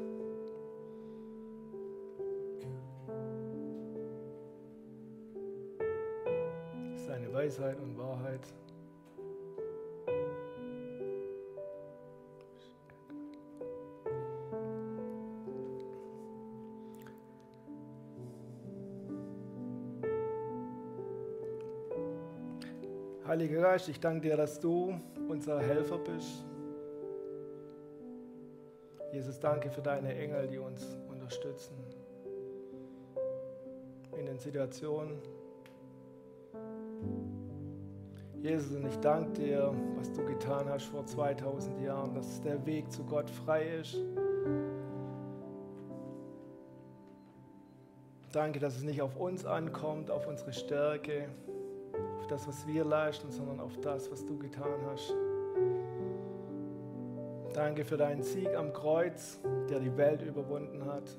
Weisheit 7.57 7.79
und 7.81 7.97
Wahrheit. 7.99 8.41
Heiliger 23.27 23.61
Geist, 23.61 23.89
ich 23.89 23.99
danke 24.01 24.29
dir, 24.29 24.37
dass 24.37 24.61
du 24.61 25.01
unser 25.29 25.61
Helfer 25.61 25.99
bist. 25.99 26.45
Jesus, 29.13 29.41
danke 29.41 29.71
für 29.71 29.83
deine 29.83 30.15
Engel, 30.15 30.47
die 30.47 30.59
uns 30.59 30.99
unterstützen 31.09 31.75
in 34.17 34.27
den 34.27 34.39
Situationen, 34.39 35.19
Jesus, 38.47 38.77
und 38.77 38.87
ich 38.87 38.97
danke 39.01 39.41
dir, 39.41 39.75
was 39.97 40.13
du 40.13 40.25
getan 40.25 40.69
hast 40.69 40.85
vor 40.85 41.05
2000 41.05 41.81
Jahren, 41.81 42.15
dass 42.15 42.41
der 42.43 42.65
Weg 42.65 42.93
zu 42.93 43.03
Gott 43.03 43.29
frei 43.29 43.67
ist. 43.81 43.97
Danke, 48.31 48.61
dass 48.61 48.77
es 48.77 48.85
nicht 48.85 49.03
auf 49.03 49.17
uns 49.17 49.45
ankommt, 49.45 50.13
auf 50.13 50.29
unsere 50.29 50.53
Stärke, 50.53 51.29
auf 52.21 52.29
das, 52.29 52.47
was 52.47 52.65
wir 52.69 52.85
leisten, 52.85 53.33
sondern 53.33 53.59
auf 53.59 53.77
das, 53.81 54.13
was 54.13 54.25
du 54.25 54.39
getan 54.39 54.79
hast. 54.93 55.13
Danke 57.53 57.85
für 57.85 57.97
deinen 57.97 58.23
Sieg 58.23 58.55
am 58.55 58.73
Kreuz, 58.73 59.41
der 59.69 59.81
die 59.81 59.97
Welt 59.97 60.23
überwunden 60.23 60.85
hat. 60.85 61.11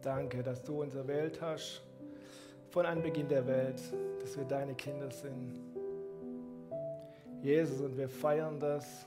Danke, 0.00 0.42
dass 0.42 0.62
du 0.62 0.80
uns 0.80 0.94
erwählt 0.94 1.42
hast 1.42 1.82
von 2.70 2.86
Anbeginn 2.86 3.28
der 3.28 3.46
Welt, 3.46 3.82
dass 4.20 4.36
wir 4.36 4.44
deine 4.44 4.74
Kinder 4.74 5.10
sind. 5.10 5.58
Jesus, 7.42 7.80
und 7.80 7.96
wir 7.96 8.08
feiern 8.08 8.60
das, 8.60 9.06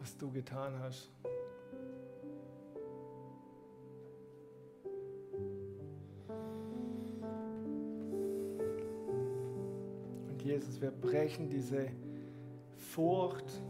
was 0.00 0.16
du 0.16 0.30
getan 0.32 0.78
hast. 0.80 1.12
Und 10.30 10.42
Jesus, 10.42 10.80
wir 10.80 10.90
brechen 10.90 11.48
diese 11.48 11.90
Furcht, 12.76 13.62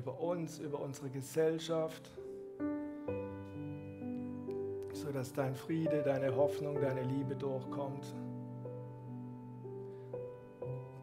über 0.00 0.18
uns, 0.18 0.58
über 0.58 0.80
unsere 0.80 1.10
Gesellschaft, 1.10 2.10
sodass 4.94 5.30
dein 5.34 5.54
Friede, 5.54 6.02
deine 6.02 6.34
Hoffnung, 6.34 6.80
deine 6.80 7.02
Liebe 7.02 7.36
durchkommt. 7.36 8.14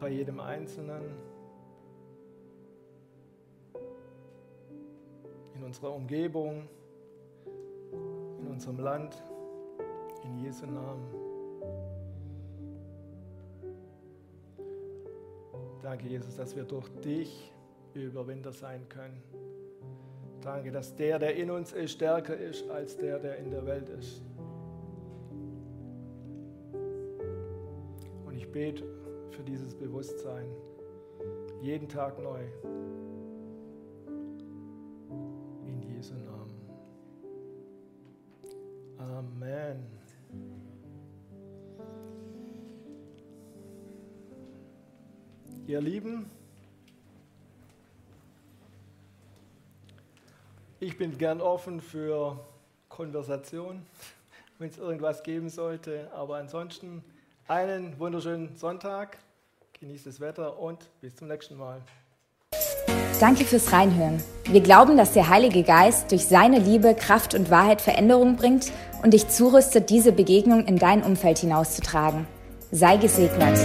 Bei 0.00 0.08
jedem 0.08 0.40
Einzelnen, 0.40 1.14
in 5.54 5.62
unserer 5.62 5.94
Umgebung, 5.94 6.68
in 8.40 8.48
unserem 8.48 8.80
Land, 8.80 9.22
in 10.24 10.38
Jesu 10.38 10.66
Namen. 10.66 11.06
Danke, 15.82 16.08
Jesus, 16.08 16.34
dass 16.34 16.56
wir 16.56 16.64
durch 16.64 16.88
dich 17.00 17.52
Überwinder 18.02 18.52
sein 18.52 18.88
können. 18.88 19.22
Danke, 20.40 20.70
dass 20.70 20.94
der, 20.94 21.18
der 21.18 21.34
in 21.36 21.50
uns 21.50 21.72
ist, 21.72 21.92
stärker 21.92 22.36
ist 22.36 22.68
als 22.70 22.96
der, 22.96 23.18
der 23.18 23.38
in 23.38 23.50
der 23.50 23.66
Welt 23.66 23.88
ist. 23.88 24.22
Und 28.24 28.36
ich 28.36 28.50
bete 28.50 28.84
für 29.30 29.42
dieses 29.42 29.74
Bewusstsein 29.74 30.48
jeden 31.60 31.88
Tag 31.88 32.22
neu. 32.22 32.44
Bin 50.98 51.16
gern 51.16 51.40
offen 51.40 51.80
für 51.80 52.38
Konversation, 52.88 53.86
wenn 54.58 54.68
es 54.68 54.78
irgendwas 54.78 55.22
geben 55.22 55.48
sollte. 55.48 56.10
Aber 56.14 56.36
ansonsten 56.36 57.02
einen 57.46 57.98
wunderschönen 57.98 58.56
Sonntag, 58.56 59.18
genießt 59.80 60.06
das 60.06 60.20
Wetter 60.20 60.58
und 60.58 60.78
bis 61.00 61.16
zum 61.16 61.28
nächsten 61.28 61.56
Mal. 61.56 61.80
Danke 63.20 63.44
fürs 63.44 63.72
Reinhören. 63.72 64.22
Wir 64.44 64.60
glauben, 64.60 64.96
dass 64.96 65.12
der 65.12 65.28
Heilige 65.28 65.64
Geist 65.64 66.12
durch 66.12 66.26
seine 66.26 66.58
Liebe, 66.58 66.94
Kraft 66.94 67.34
und 67.34 67.50
Wahrheit 67.50 67.80
Veränderung 67.80 68.36
bringt 68.36 68.70
und 69.02 69.12
dich 69.12 69.28
zurüstet, 69.28 69.90
diese 69.90 70.12
Begegnung 70.12 70.66
in 70.66 70.78
dein 70.78 71.02
Umfeld 71.02 71.38
hinauszutragen. 71.38 72.26
Sei 72.70 72.96
gesegnet. 72.96 73.58